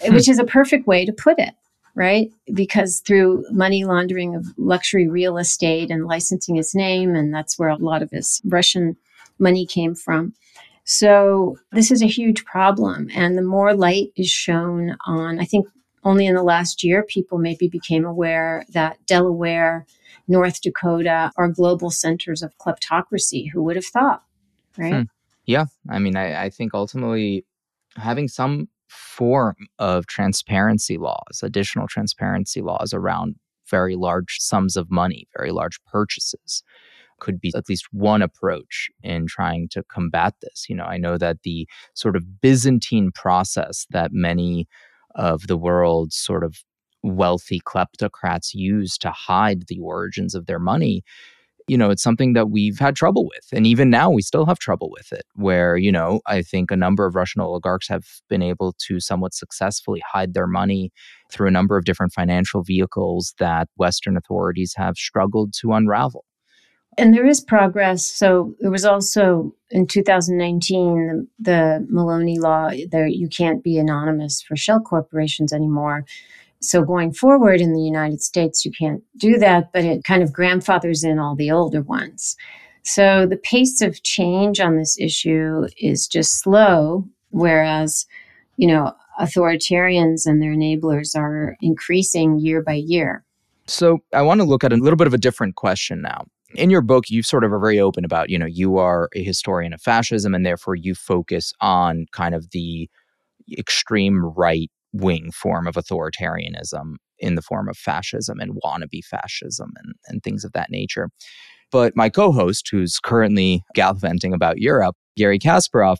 [0.00, 0.14] hmm.
[0.14, 1.54] which is a perfect way to put it,
[1.94, 2.32] right?
[2.52, 7.68] Because through money laundering of luxury real estate and licensing his name, and that's where
[7.68, 8.96] a lot of his Russian
[9.38, 10.34] money came from.
[10.84, 13.08] So this is a huge problem.
[13.14, 15.66] And the more light is shown on, I think
[16.04, 19.86] only in the last year, people maybe became aware that Delaware,
[20.26, 23.50] North Dakota are global centers of kleptocracy.
[23.52, 24.24] Who would have thought?
[24.76, 24.94] Right.
[24.94, 25.02] Hmm.
[25.46, 25.66] Yeah.
[25.88, 27.44] I mean, I, I think ultimately
[27.96, 33.36] having some form of transparency laws, additional transparency laws around
[33.68, 36.62] very large sums of money, very large purchases,
[37.20, 40.66] could be at least one approach in trying to combat this.
[40.68, 44.66] You know, I know that the sort of Byzantine process that many
[45.14, 46.56] of the world's sort of
[47.02, 51.02] wealthy kleptocrats use to hide the origins of their money
[51.68, 54.58] you know it's something that we've had trouble with and even now we still have
[54.58, 58.42] trouble with it where you know i think a number of russian oligarchs have been
[58.42, 60.90] able to somewhat successfully hide their money
[61.30, 66.24] through a number of different financial vehicles that western authorities have struggled to unravel
[66.98, 68.04] and there is progress.
[68.04, 74.42] So there was also in 2019 the, the Maloney law there you can't be anonymous
[74.42, 76.04] for shell corporations anymore.
[76.62, 80.32] So going forward in the United States, you can't do that, but it kind of
[80.32, 82.36] grandfathers in all the older ones.
[82.84, 88.06] So the pace of change on this issue is just slow, whereas,
[88.56, 93.24] you know, authoritarians and their enablers are increasing year by year.
[93.66, 96.70] So I want to look at a little bit of a different question now in
[96.70, 99.72] your book you sort of are very open about you know you are a historian
[99.72, 102.88] of fascism and therefore you focus on kind of the
[103.56, 109.94] extreme right wing form of authoritarianism in the form of fascism and wannabe fascism and,
[110.08, 111.08] and things of that nature
[111.70, 115.96] but my co-host who's currently gallivanting about europe Garry Kasparov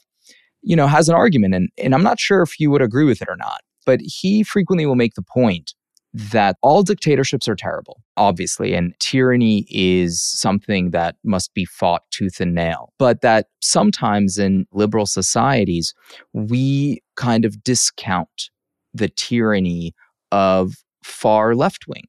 [0.62, 3.22] you know has an argument and, and i'm not sure if you would agree with
[3.22, 5.74] it or not but he frequently will make the point
[6.14, 12.38] that all dictatorships are terrible, obviously, and tyranny is something that must be fought tooth
[12.38, 12.92] and nail.
[12.98, 15.94] But that sometimes in liberal societies,
[16.34, 18.50] we kind of discount
[18.94, 19.94] the tyranny
[20.30, 22.04] of far left wing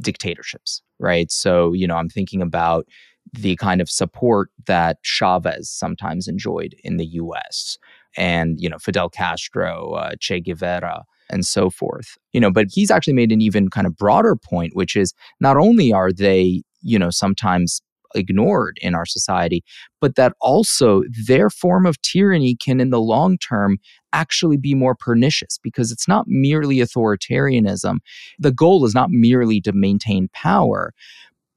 [0.00, 1.30] dictatorships, right?
[1.30, 2.86] So, you know, I'm thinking about
[3.32, 7.78] the kind of support that Chavez sometimes enjoyed in the US
[8.16, 12.16] and, you know, Fidel Castro, uh, Che Guevara and so forth.
[12.32, 15.56] You know, but he's actually made an even kind of broader point, which is not
[15.56, 17.82] only are they, you know, sometimes
[18.14, 19.64] ignored in our society,
[20.00, 23.78] but that also their form of tyranny can, in the long term,
[24.12, 27.98] actually be more pernicious because it's not merely authoritarianism.
[28.38, 30.92] The goal is not merely to maintain power,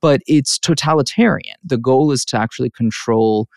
[0.02, 1.56] but it's totalitarian.
[1.64, 3.48] The goal is to actually control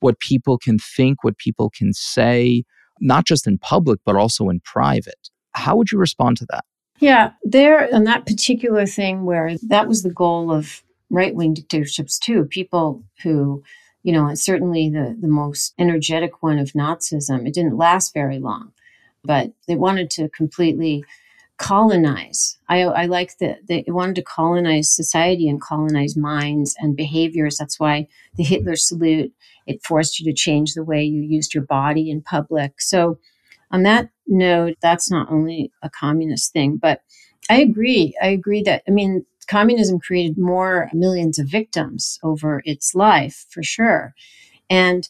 [0.00, 2.64] what people can think, what people can say,
[3.00, 5.30] not just in public, but also in private.
[5.52, 6.64] How would you respond to that?
[7.00, 12.18] Yeah, there on that particular thing where that was the goal of right wing dictatorships
[12.18, 12.44] too.
[12.44, 13.62] People who,
[14.02, 18.72] you know, certainly the, the most energetic one of Nazism, it didn't last very long,
[19.24, 21.04] but they wanted to completely
[21.58, 22.56] colonize.
[22.70, 27.58] I, I like that they wanted to colonize society and colonize minds and behaviors.
[27.58, 29.30] That's why the Hitler salute,
[29.66, 32.80] it forced you to change the way you used your body in public.
[32.80, 33.18] So
[33.70, 37.02] on that note, that's not only a communist thing, but
[37.50, 38.16] I agree.
[38.22, 43.62] I agree that, I mean, communism created more millions of victims over its life, for
[43.62, 44.14] sure.
[44.70, 45.08] And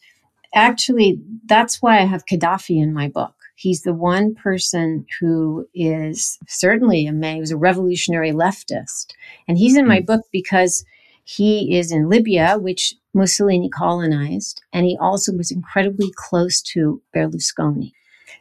[0.54, 3.34] actually, that's why I have Gaddafi in my book.
[3.54, 9.08] He's the one person who is certainly a man, he was a revolutionary leftist.
[9.46, 10.06] And he's in my hmm.
[10.06, 10.84] book because
[11.24, 17.92] he is in Libya, which Mussolini colonized, and he also was incredibly close to Berlusconi.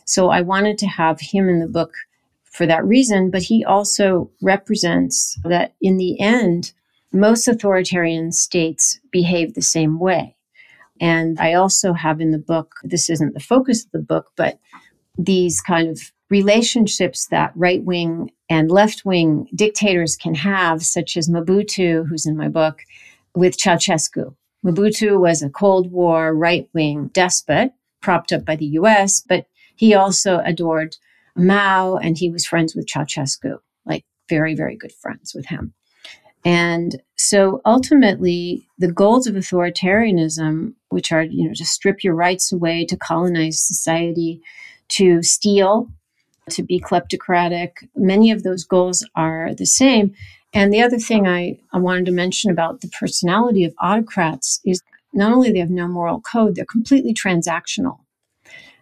[0.06, 1.94] So I wanted to have him in the book
[2.52, 6.74] for that reason, but he also represents that in the end,
[7.12, 10.36] most authoritarian states behave the same way.
[11.02, 14.60] And I also have in the book, this isn't the focus of the book, but
[15.18, 21.30] these kind of relationships that right wing and left wing dictators can have, such as
[21.30, 22.82] Mobutu, who's in my book,
[23.36, 24.36] with Ceausescu.
[24.66, 27.72] Mobutu was a Cold War right wing despot
[28.02, 29.46] propped up by the US, but
[29.76, 30.98] he also adored
[31.36, 35.74] Mao and he was friends with Ceausescu, like very, very good friends with him.
[36.46, 42.52] And so ultimately, the goals of authoritarianism, which are, you know, to strip your rights
[42.52, 44.42] away, to colonize society,
[44.90, 45.90] to steal,
[46.50, 50.14] to be kleptocratic, many of those goals are the same.
[50.54, 54.82] And the other thing I, I wanted to mention about the personality of autocrats is
[55.14, 58.00] not only they have no moral code, they're completely transactional.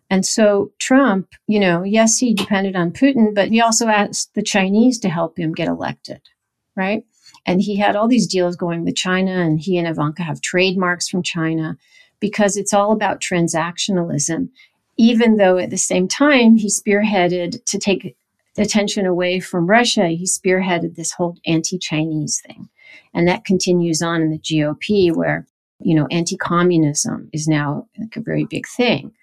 [0.09, 4.41] And so Trump, you know, yes, he depended on Putin, but he also asked the
[4.41, 6.21] Chinese to help him get elected,
[6.75, 7.03] right?
[7.45, 11.07] And he had all these deals going with China, and he and Ivanka have trademarks
[11.07, 11.77] from China
[12.19, 14.49] because it's all about transactionalism.
[14.97, 18.15] Even though at the same time he spearheaded to take
[18.57, 22.69] attention away from Russia, he spearheaded this whole anti Chinese thing.
[23.13, 25.45] And that continues on in the GOP, where,
[25.79, 29.13] you know, anti communism is now like a very big thing,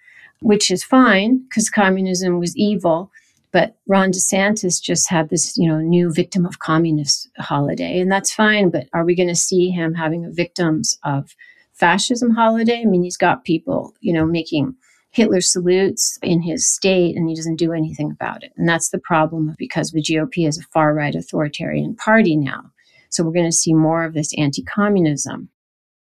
[0.45, 3.11] which is fine because communism was evil.
[3.51, 8.33] But Ron DeSantis just had this, you know, new victim of communist holiday, and that's
[8.33, 8.69] fine.
[8.69, 11.35] But are we going to see him having a victims of
[11.73, 12.83] fascism holiday?
[12.83, 14.75] I mean, he's got people, you know, making
[15.11, 18.53] Hitler salutes in his state and he doesn't do anything about it.
[18.57, 22.73] And that's the problem because the GOP is a far right authoritarian party now.
[23.11, 25.49] So we're going to see more of this anti communism.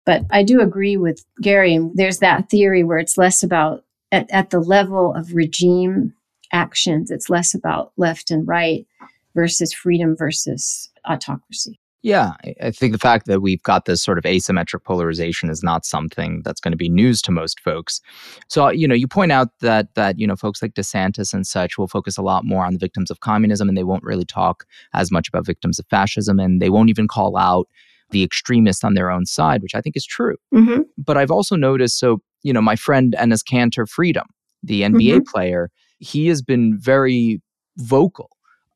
[0.06, 1.74] But I do agree with Garry.
[1.74, 6.14] And there's that theory where it's less about, at, at the level of regime
[6.52, 7.10] actions.
[7.10, 8.86] It's less about left and right
[9.34, 11.80] versus freedom versus autocracy.
[12.04, 15.86] Yeah, I think the fact that we've got this sort of asymmetric polarization is not
[15.86, 18.00] something that's going to be news to most folks.
[18.48, 21.78] So, you know, you point out that that you know folks like DeSantis and such
[21.78, 24.64] will focus a lot more on the victims of communism, and they won't really talk
[24.94, 27.68] as much about victims of fascism, and they won't even call out
[28.10, 30.36] the extremists on their own side, which I think is true.
[30.52, 30.82] Mm-hmm.
[30.98, 34.26] But I've also noticed, so you know, my friend Enes Kanter Freedom,
[34.62, 35.30] the NBA mm-hmm.
[35.30, 37.40] player, he has been very
[37.78, 38.30] vocal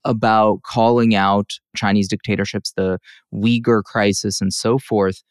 [0.04, 2.98] about calling out Chinese dictatorships, the
[3.34, 5.22] Uyghur crisis, and so forth.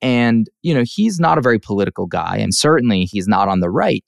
[0.00, 3.70] And, you know, he's not a very political guy, and certainly he's not on the
[3.70, 4.04] right.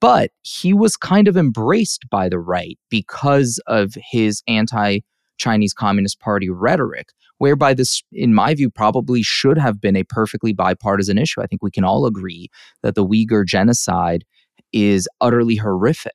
[0.00, 5.00] But he was kind of embraced by the right because of his anti
[5.38, 10.52] Chinese Communist Party rhetoric, whereby this, in my view, probably should have been a perfectly
[10.52, 11.40] bipartisan issue.
[11.40, 12.48] I think we can all agree
[12.82, 14.24] that the Uyghur genocide
[14.72, 16.12] is utterly horrific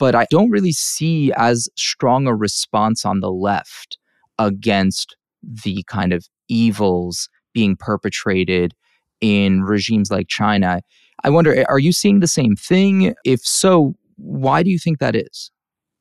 [0.00, 3.98] but I don't really see as strong a response on the left
[4.38, 8.74] against the kind of evils being perpetrated
[9.20, 10.80] in regimes like China.
[11.22, 13.14] I wonder, eh, are you seeing the same thing?
[13.24, 15.50] If so, why do you think that is?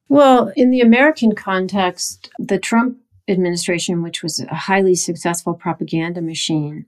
[0.08, 2.98] Well, in the American context, the Trump
[3.30, 6.86] administration, which was a highly successful propaganda machine,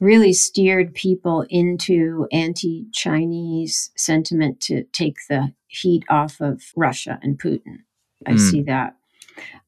[0.00, 7.38] really steered people into anti Chinese sentiment to take the heat off of Russia and
[7.40, 7.82] Putin.
[8.26, 8.50] I mm.
[8.50, 8.96] see that.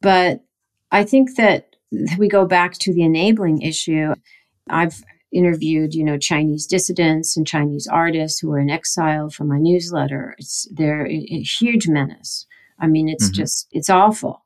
[0.01, 0.45] But
[0.91, 1.77] I think that
[2.19, 4.15] we go back to the enabling issue.
[4.69, 5.03] I've
[5.33, 10.35] interviewed, you know, Chinese dissidents and Chinese artists who are in exile for my newsletter.
[10.39, 12.47] It's they're a huge menace.
[12.79, 13.43] I mean, it's mm-hmm.
[13.43, 14.46] just it's awful.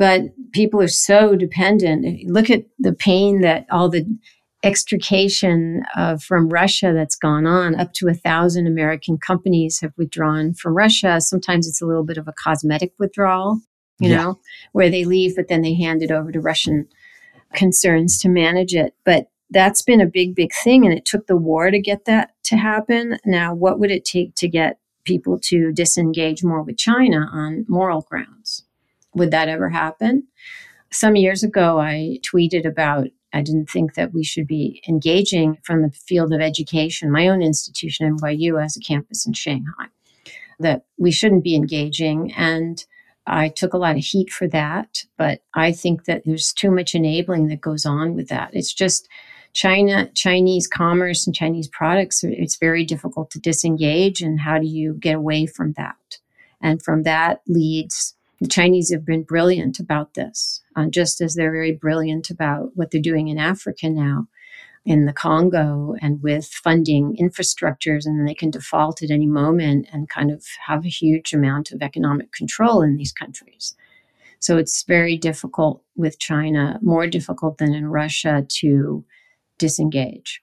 [0.00, 0.22] But
[0.52, 2.26] people are so dependent.
[2.26, 4.06] Look at the pain that all the
[4.62, 7.78] extrication uh, from Russia that's gone on.
[7.78, 11.20] Up to a thousand American companies have withdrawn from Russia.
[11.20, 13.60] Sometimes it's a little bit of a cosmetic withdrawal,
[13.98, 14.16] you yeah.
[14.16, 14.40] know,
[14.72, 16.88] where they leave, but then they hand it over to Russian
[17.52, 18.94] concerns to manage it.
[19.04, 20.86] But that's been a big, big thing.
[20.86, 23.18] And it took the war to get that to happen.
[23.26, 28.00] Now, what would it take to get people to disengage more with China on moral
[28.00, 28.64] grounds?
[29.14, 30.28] Would that ever happen?
[30.90, 35.82] Some years ago, I tweeted about I didn't think that we should be engaging from
[35.82, 39.86] the field of education, my own institution, NYU, as a campus in Shanghai,
[40.58, 42.32] that we shouldn't be engaging.
[42.32, 42.84] And
[43.26, 45.04] I took a lot of heat for that.
[45.16, 48.50] But I think that there's too much enabling that goes on with that.
[48.52, 49.08] It's just
[49.52, 54.22] China, Chinese commerce and Chinese products, it's very difficult to disengage.
[54.22, 56.18] And how do you get away from that?
[56.60, 61.52] And from that leads the Chinese have been brilliant about this, uh, just as they're
[61.52, 64.28] very brilliant about what they're doing in Africa now,
[64.86, 70.08] in the Congo, and with funding infrastructures, and they can default at any moment and
[70.08, 73.74] kind of have a huge amount of economic control in these countries.
[74.38, 79.04] So it's very difficult with China, more difficult than in Russia to
[79.58, 80.42] disengage.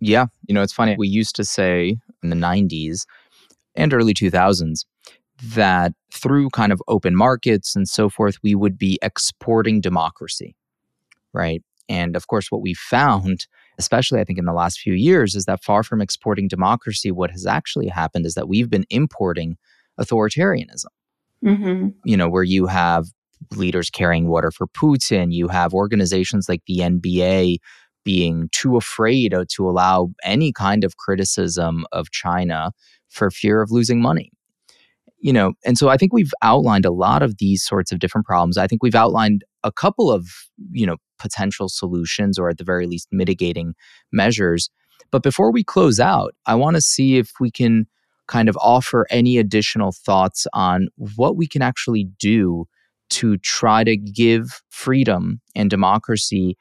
[0.00, 0.26] Yeah.
[0.46, 0.96] You know, it's funny.
[0.98, 3.06] We used to say in the 90s
[3.74, 4.84] and early 2000s
[5.54, 10.54] that through kind of open markets and so forth, we would be exporting democracy,
[11.32, 11.62] right?
[11.88, 13.46] And of course, what we found,
[13.78, 17.30] especially I think in the last few years, is that far from exporting democracy, what
[17.30, 19.56] has actually happened is that we've been importing
[20.00, 20.86] authoritarianism.
[21.44, 21.88] Mm-hmm.
[22.04, 23.06] You know, where you have
[23.56, 27.56] leaders carrying water for Putin, you have organizations like the NBA
[28.04, 32.72] being too afraid to allow any kind of criticism of China
[33.08, 34.30] for fear of losing money
[35.22, 38.26] you know, and so I think we've outlined a lot of these sorts of different
[38.26, 38.58] problems.
[38.58, 40.28] I think we've outlined a couple of,
[40.72, 43.74] you know, potential solutions or at the very least mitigating
[44.12, 44.68] measures.
[45.12, 47.86] But before we close out, I want to see if we can
[48.26, 52.66] kind of offer any additional thoughts on what we can actually do
[53.10, 56.56] to try to give freedom and democracy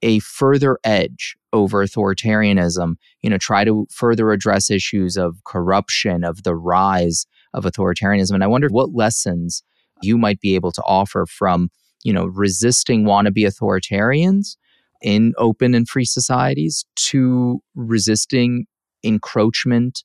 [0.00, 6.44] a further edge over authoritarianism, you know, try to further address issues of corruption, of
[6.44, 8.34] the rise of authoritarianism.
[8.34, 9.62] And I wondered what lessons
[10.02, 11.70] you might be able to offer from,
[12.04, 14.56] you know, resisting wannabe authoritarians
[15.02, 18.66] in open and free societies to resisting
[19.02, 20.02] encroachment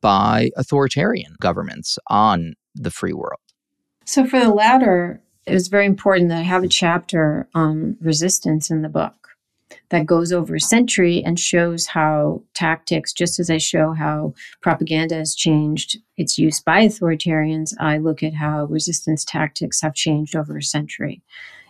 [0.00, 3.40] by authoritarian governments on the free world.
[4.04, 8.70] So, for the latter, it was very important that I have a chapter on resistance
[8.70, 9.25] in the book
[9.90, 15.16] that goes over a century and shows how tactics, just as I show how propaganda
[15.16, 20.56] has changed its use by authoritarians, I look at how resistance tactics have changed over
[20.56, 21.22] a century,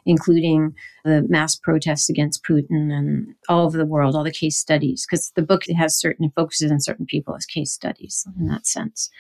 [0.06, 5.06] including the mass protests against Putin and all over the world, all the case studies,
[5.06, 9.10] because the book has certain focuses on certain people as case studies in that sense.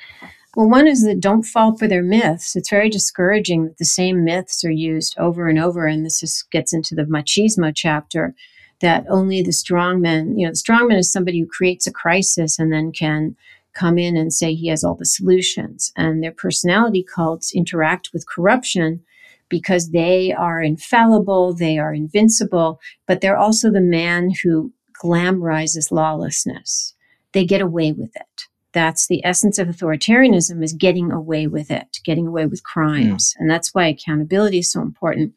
[0.56, 2.56] Well, one is that don't fall for their myths.
[2.56, 5.86] It's very discouraging that the same myths are used over and over.
[5.86, 8.34] And this just gets into the machismo chapter
[8.80, 12.72] that only the strongman, you know, the strongman is somebody who creates a crisis and
[12.72, 13.36] then can
[13.74, 15.92] come in and say he has all the solutions.
[15.96, 19.02] And their personality cults interact with corruption
[19.48, 24.72] because they are infallible, they are invincible, but they're also the man who
[25.02, 26.94] glamorizes lawlessness.
[27.32, 28.46] They get away with it.
[28.72, 33.34] That's the essence of authoritarianism is getting away with it, getting away with crimes.
[33.34, 33.40] Mm.
[33.40, 35.34] And that's why accountability is so important.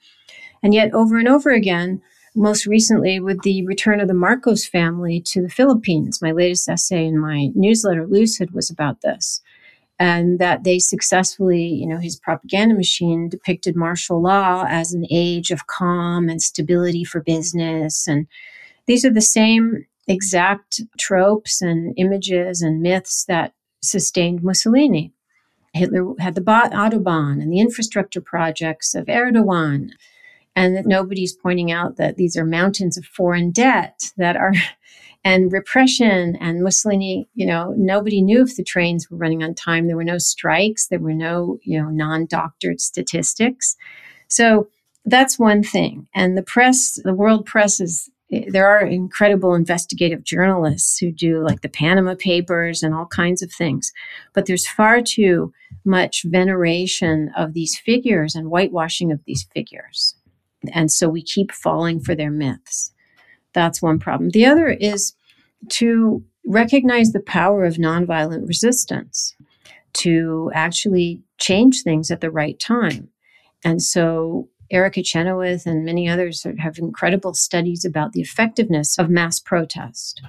[0.64, 2.02] And yet over and over again,
[2.40, 6.22] most recently with the return of the Marcos family to the Philippines.
[6.22, 9.42] My latest essay in my newsletter, Lucid, was about this.
[10.00, 15.52] And that they successfully, you know, his propaganda machine depicted martial law as an age
[15.52, 18.08] of calm and stability for business.
[18.08, 18.26] And
[18.88, 25.12] these are the same exact tropes and images and myths that sustained Mussolini.
[25.74, 29.90] Hitler had the Autobahn and the infrastructure projects of Erdogan
[30.60, 34.52] and that nobody's pointing out that these are mountains of foreign debt that are
[35.24, 39.88] and repression and Mussolini, you know, nobody knew if the trains were running on time.
[39.88, 43.78] There were no strikes, there were no, you know, non-doctored statistics.
[44.28, 44.68] So
[45.06, 46.08] that's one thing.
[46.14, 51.62] And the press, the world press is there are incredible investigative journalists who do like
[51.62, 53.92] the Panama Papers and all kinds of things.
[54.34, 55.54] But there's far too
[55.86, 60.16] much veneration of these figures and whitewashing of these figures.
[60.74, 62.92] And so we keep falling for their myths.
[63.54, 64.32] That's one problem.
[64.32, 65.14] The other is
[65.70, 69.36] to recognize the power of nonviolent resistance
[69.94, 73.10] to actually change things at the right time.
[73.64, 79.40] And so Erica Chenoweth and many others have incredible studies about the effectiveness of mass
[79.40, 80.22] protest.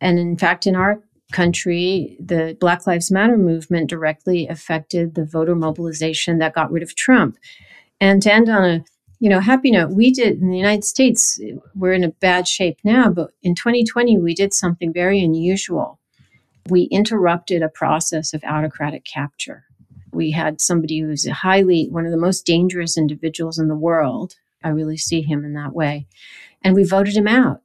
[0.00, 5.54] And in fact, in our country, the Black Lives Matter movement directly affected the voter
[5.54, 7.36] mobilization that got rid of Trump.
[8.00, 8.84] And to end on a
[9.20, 11.40] you know, happy note, we did in the United States,
[11.74, 15.98] we're in a bad shape now, but in 2020, we did something very unusual.
[16.68, 19.64] We interrupted a process of autocratic capture.
[20.12, 24.36] We had somebody who's highly, one of the most dangerous individuals in the world.
[24.62, 26.06] I really see him in that way.
[26.62, 27.62] And we voted him out.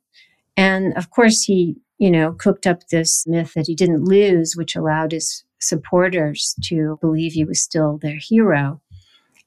[0.56, 4.76] And of course, he, you know, cooked up this myth that he didn't lose, which
[4.76, 8.82] allowed his supporters to believe he was still their hero.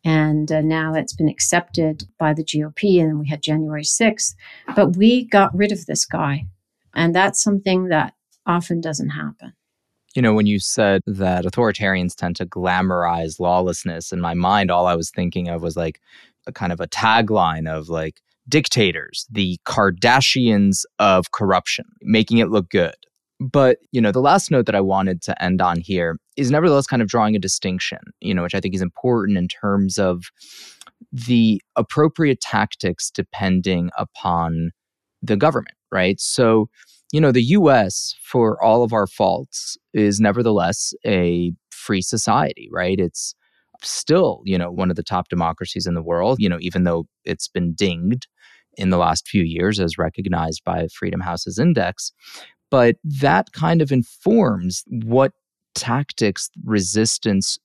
[0.05, 4.35] And uh, now it's been accepted by the GOP, and we had January 6th.
[4.75, 6.47] But we got rid of this guy.
[6.95, 8.15] And that's something that
[8.47, 9.53] often doesn't happen.
[10.15, 14.87] You know, when you said that authoritarians tend to glamorize lawlessness, in my mind, all
[14.87, 16.01] I was thinking of was like
[16.47, 22.71] a kind of a tagline of like dictators, the Kardashians of corruption, making it look
[22.71, 22.95] good.
[23.39, 26.87] But, you know, the last note that I wanted to end on here is nevertheless
[26.87, 30.25] kind of drawing a distinction, you know, which I think is important in terms of
[31.13, 34.71] the appropriate tactics depending upon
[35.23, 36.19] the government, right?
[36.19, 36.69] So,
[37.13, 42.99] you know, the US, for all of our faults, is nevertheless a free society, right?
[42.99, 43.35] It's
[43.83, 47.07] still, you know, one of the top democracies in the world, you know, even though
[47.25, 48.27] it's been dinged
[48.79, 52.13] in the last few years as recognized by Freedom House's index.
[52.71, 55.33] But that kind of informs what
[55.75, 57.59] tactics resistance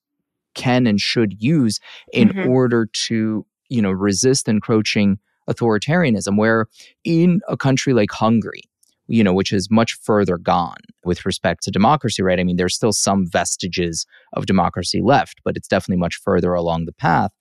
[0.53, 1.79] can and should use
[2.13, 2.49] in mm-hmm.
[2.49, 5.17] order to, you know, resist encroaching
[5.49, 6.67] authoritarianism where
[7.03, 8.61] in a country like Hungary
[9.11, 12.39] you know, which is much further gone with respect to democracy, right?
[12.39, 16.85] I mean, there's still some vestiges of democracy left, but it's definitely much further along
[16.85, 17.31] the path.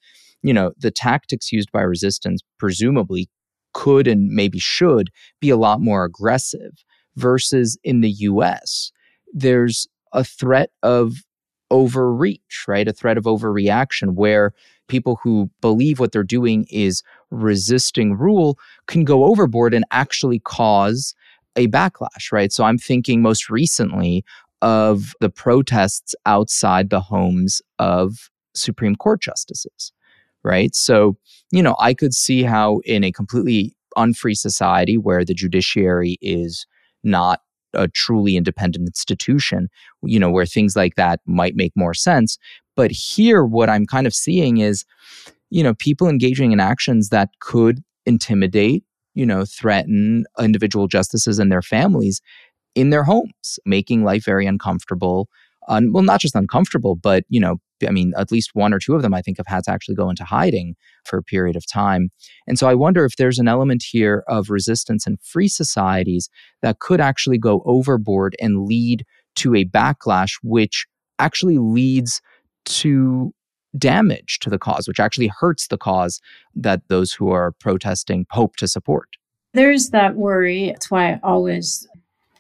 [0.43, 3.29] You know, the tactics used by resistance presumably
[3.73, 6.73] could and maybe should be a lot more aggressive
[7.21, 8.93] versus in the US.
[9.33, 11.23] There's a threat of
[11.71, 12.89] overreach, right?
[12.89, 14.53] A threat of overreaction where
[14.89, 18.59] people who believe what they're doing is resisting rule
[18.89, 21.15] can go overboard and actually cause
[21.57, 22.53] a backlash, right?
[22.53, 24.25] So I'm thinking most recently
[24.63, 29.93] of the protests outside the homes of Supreme Court justices,
[30.43, 30.75] right?
[30.75, 31.17] So,
[31.51, 36.67] you know, I could see how in a completely unfree society where the judiciary is
[37.03, 37.41] not
[37.75, 39.69] a truly independent institution,
[40.03, 42.37] you know, where things like that might make more sense.
[42.77, 44.85] But here, what I'm kind of seeing is,
[45.51, 48.85] you know, people engaging in actions that could intimidate
[49.15, 52.21] you know, threaten individual justices and their families
[52.75, 55.29] in their homes, making life very uncomfortable.
[55.69, 58.95] Um, well, not just uncomfortable, but, you know, I mean, at least one or two
[58.95, 60.75] of them, I think, have had to actually go into hiding
[61.05, 62.11] for a period of time.
[62.47, 66.29] And so I wonder if there's an element here of resistance in free societies
[66.63, 69.05] that could actually go overboard and lead
[69.37, 70.87] to a backlash, which
[71.19, 72.21] actually leads
[72.67, 73.33] to
[73.79, 76.21] damage to the cause, which actually hurts the cause
[76.55, 79.09] that those who are protesting hope to support.
[79.53, 80.69] There's that worry.
[80.69, 81.89] That's why I always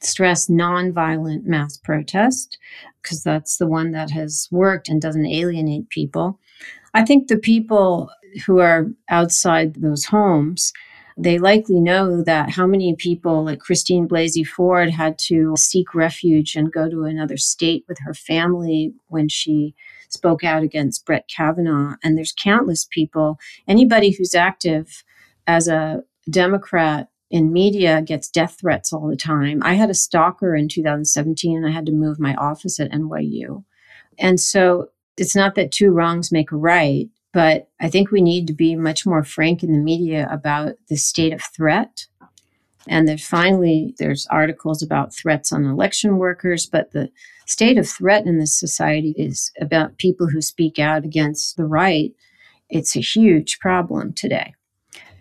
[0.03, 2.59] stress nonviolent mass protest,
[3.03, 6.38] because that's the one that has worked and doesn't alienate people.
[6.94, 8.11] I think the people
[8.46, 10.72] who are outside those homes,
[11.16, 16.57] they likely know that how many people like Christine Blasey Ford had to seek refuge
[16.57, 19.74] and go to another state with her family when she
[20.09, 21.96] spoke out against Brett Kavanaugh.
[22.03, 23.38] And there's countless people,
[23.68, 25.05] anybody who's active
[25.46, 29.62] as a Democrat in media gets death threats all the time.
[29.62, 33.64] I had a stalker in 2017 and I had to move my office at NYU.
[34.18, 38.47] And so it's not that two wrongs make a right, but I think we need
[38.49, 42.07] to be much more frank in the media about the state of threat.
[42.89, 47.11] And then finally, there's articles about threats on election workers, but the
[47.47, 52.12] state of threat in this society is about people who speak out against the right.
[52.68, 54.55] It's a huge problem today.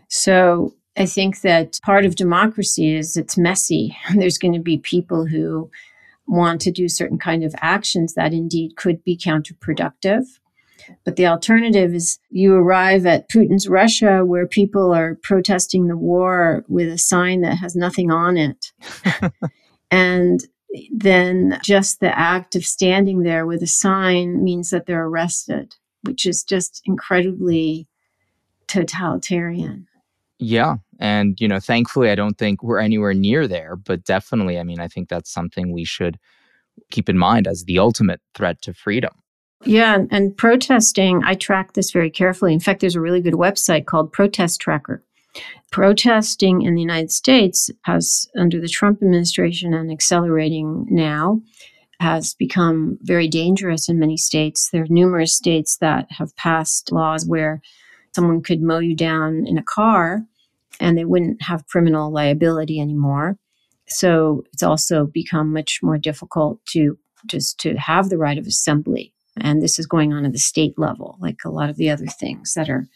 [0.07, 3.97] So I think that part of democracy is it's messy.
[4.15, 5.69] There's going to be people who
[6.27, 10.25] want to do certain kind of actions that indeed could be counterproductive.
[11.03, 16.63] But the alternative is you arrive at Putin's Russia where people are protesting the war
[16.67, 18.71] with a sign that has nothing on it.
[19.91, 20.39] and
[20.91, 26.25] then just the act of standing there with a sign means that they're arrested, which
[26.25, 27.87] is just incredibly
[28.67, 29.87] totalitarian.
[30.39, 30.77] Yeah.
[30.99, 34.79] And, you know, thankfully, I don't think we're anywhere near there, but definitely, I mean,
[34.79, 36.17] I think that's something we should
[36.91, 39.11] keep in mind as the ultimate threat to freedom.
[39.65, 40.05] Yeah.
[40.09, 42.53] And protesting, I track this very carefully.
[42.53, 45.03] In fact, there's a really good website called Protest Tracker.
[45.71, 51.41] Protesting in the United States has, under the Trump administration and accelerating now,
[51.99, 54.69] has become very dangerous in many states.
[54.69, 57.61] There are numerous states that have passed laws where
[58.15, 60.25] someone could mow you down in a car
[60.79, 63.37] and they wouldn't have criminal liability anymore.
[63.87, 69.13] So it's also become much more difficult to just to have the right of assembly.
[69.37, 72.05] And this is going on at the state level, like a lot of the other
[72.05, 72.87] things that are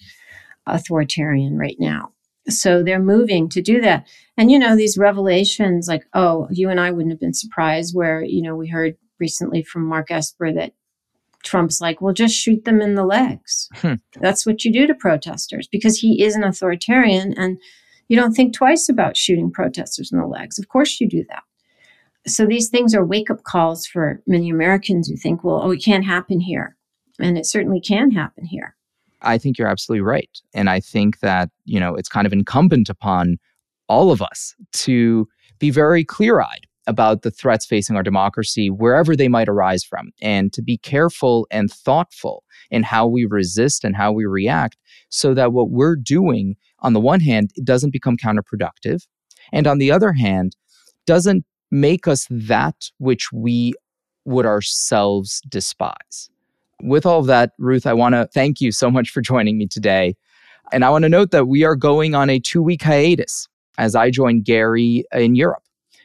[0.65, 2.11] authoritarian right now.
[2.49, 4.05] So they're moving to do that.
[4.37, 8.21] And, you know, these revelations, like, oh, you and I wouldn't have been surprised where,
[8.21, 10.73] you know, we heard recently from Mark Esper that
[11.43, 13.69] Trump's like, well, just shoot them in the legs.
[13.75, 13.95] Hmm.
[14.19, 17.59] That's what you do to protesters because he is an authoritarian and
[18.07, 20.59] you don't think twice about shooting protesters in the legs.
[20.59, 21.43] Of course, you do that.
[22.25, 25.83] So these things are wake up calls for many Americans who think, well, oh, it
[25.83, 26.77] can't happen here.
[27.19, 28.75] And it certainly can happen here.
[29.21, 30.29] I think you're absolutely right.
[30.53, 33.37] And I think that, you know, it's kind of incumbent upon
[33.87, 35.27] all of us to
[35.59, 40.11] be very clear eyed about the threats facing our democracy, wherever they might arise from,
[40.21, 44.77] and to be careful and thoughtful in how we resist and how we react
[45.09, 49.07] so that what we're doing, on the one hand, doesn't become counterproductive,
[49.51, 50.55] and on the other hand,
[51.05, 53.73] doesn't make us that which we
[54.25, 56.29] would ourselves despise.
[56.81, 59.67] With all of that, Ruth, I want to thank you so much for joining me
[59.67, 60.15] today.
[60.71, 63.95] And I want to note that we are going on a two week hiatus as
[63.95, 65.62] I join Garry in Europe.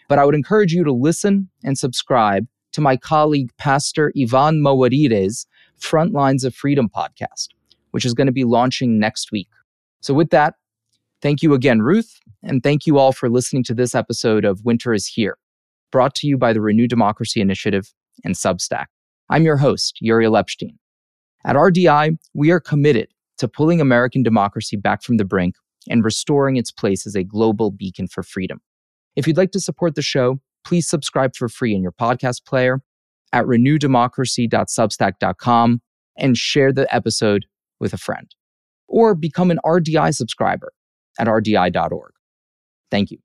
[0.08, 5.46] But I would encourage you to listen and subscribe to my colleague, Pastor Evan Mawarire's
[5.78, 7.48] Front Lines of Freedom podcast,
[7.92, 9.48] which is going to be launching next week.
[10.00, 10.54] So, with that,
[11.22, 14.94] thank you again, Ruth, and thank you all for listening to this episode of Winter
[14.94, 15.36] is Here,
[15.90, 17.92] brought to you by the Renew Democracy Initiative
[18.24, 18.86] and Substack.
[19.28, 20.78] I'm your host, Uriel Epstein.
[21.44, 25.54] At RDI, we are committed to pulling American democracy back from the brink
[25.88, 28.60] and restoring its place as a global beacon for freedom.
[29.18, 32.80] If you'd like to support the show, please subscribe for free in your podcast player
[33.32, 35.82] at renewdemocracy.substack.com
[36.16, 37.46] and share the episode
[37.80, 38.32] with a friend.
[38.86, 40.72] Or become an RDI subscriber
[41.18, 42.12] at rdi.org.
[42.92, 43.18] Thank you.